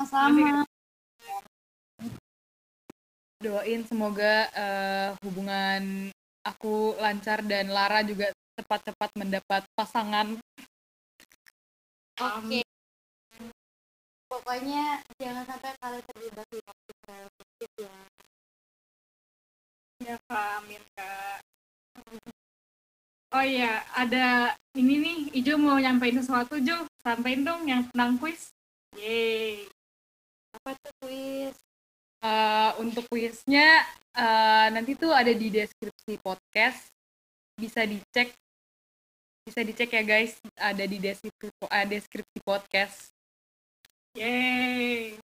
sama 0.00 0.64
Doain 3.44 3.84
semoga 3.84 4.48
eh, 4.56 5.08
hubungan 5.20 6.08
aku 6.48 6.96
lancar 6.96 7.44
dan 7.44 7.68
Lara 7.68 8.00
juga 8.00 8.32
cepat-cepat 8.56 9.10
mendapat 9.20 9.68
pasangan. 9.76 10.40
Oke 12.20 12.60
pokoknya 14.30 15.02
jangan 15.18 15.44
sampai 15.48 15.72
kalian 15.80 16.04
terlibat 16.06 16.46
di 16.52 16.58
waktu 16.62 16.92
ya 17.80 17.92
Ya 20.00 20.16
Kak, 20.32 20.64
amin 20.64 20.80
Kak. 20.96 21.44
Oh 23.36 23.44
iya, 23.44 23.84
ada 23.92 24.56
ini 24.72 24.96
nih, 24.96 25.18
Ijo 25.44 25.60
mau 25.60 25.76
nyampein 25.76 26.16
sesuatu 26.16 26.56
Jo. 26.56 26.88
Sampein 27.04 27.44
dong 27.44 27.68
yang 27.68 27.84
tentang 27.92 28.16
kuis. 28.16 28.48
Yeay. 28.96 29.68
apa 30.56 30.72
tuh 30.80 30.92
kuis 31.04 31.52
Eh, 32.20 32.70
untuk 32.76 33.08
kuisnya 33.08 33.80
eh, 34.12 34.66
nanti 34.72 34.92
tuh 34.92 35.08
ada 35.08 35.32
di 35.32 35.48
deskripsi 35.48 36.20
podcast. 36.20 36.92
Bisa 37.56 37.84
dicek. 37.84 38.32
Bisa 39.50 39.66
dicek 39.66 39.90
ya 39.90 40.06
guys, 40.06 40.38
ada 40.54 40.86
di 40.86 41.02
deskripsi, 41.02 41.50
eh, 41.50 41.86
deskripsi 41.90 42.38
podcast. 42.46 43.10
Yeay. 44.14 45.18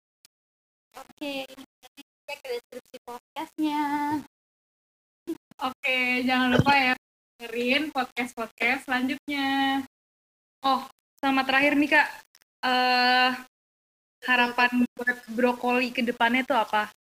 oke 0.95 1.35
nanti 1.51 2.03
cek 2.31 2.39
deskripsi 2.47 2.97
podcastnya 3.03 3.83
Oke, 5.59 6.23
jangan 6.23 6.55
lupa 6.55 6.71
ya 6.71 6.95
dengerin 7.35 7.91
podcast-podcast 7.91 8.87
selanjutnya. 8.87 9.83
Oh, 10.71 10.87
sama 11.19 11.43
terakhir 11.43 11.75
nih 11.75 11.91
Kak. 11.91 12.09
eh 12.63 13.31
harapan 14.23 14.87
buat 14.95 15.19
brokoli 15.35 15.91
ke 15.91 16.07
depannya 16.07 16.47
tuh 16.47 16.63
apa? 16.63 16.95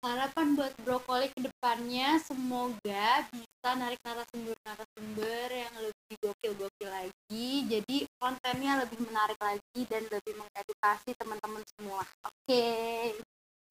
Harapan 0.00 0.56
buat 0.56 0.72
brokoli 0.80 1.28
ke 1.28 1.44
depannya 1.44 2.16
semoga 2.24 3.28
bisa 3.28 3.68
narik 3.76 4.00
narasumber-narasumber 4.00 5.46
yang 5.52 5.74
lebih 5.76 6.14
gokil-gokil 6.24 6.88
lagi 6.88 7.48
jadi 7.68 7.96
kontennya 8.16 8.80
lebih 8.80 8.98
menarik 9.04 9.36
lagi 9.36 9.80
dan 9.92 10.02
lebih 10.08 10.34
mengedukasi 10.40 11.12
teman-teman 11.20 11.62
semua 11.76 12.02
oke 12.24 12.68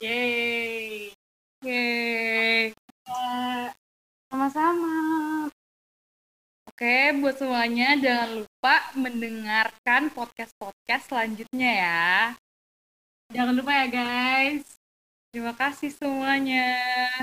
Yeay. 0.00 1.12
Yeay. 1.66 2.72
sama-sama 4.30 4.96
Oke, 6.80 7.12
buat 7.20 7.36
semuanya 7.36 7.92
jangan 8.00 8.40
lupa 8.40 8.76
mendengarkan 8.96 10.08
podcast-podcast 10.16 11.12
selanjutnya 11.12 11.70
ya. 11.76 12.08
Jangan 13.36 13.52
lupa 13.52 13.84
ya 13.84 13.86
guys. 13.92 14.79
Terima 15.30 15.54
kasih 15.54 15.94
semuanya. 15.94 16.74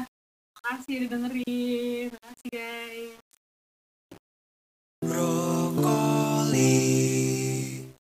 Terima 0.08 0.62
kasih 0.63 0.96
udah 1.04 1.10
dengerin. 1.12 2.08
Terima 2.08 2.22
kasih 2.24 2.50
guys. 2.56 3.20
Brokoli. 5.04 6.96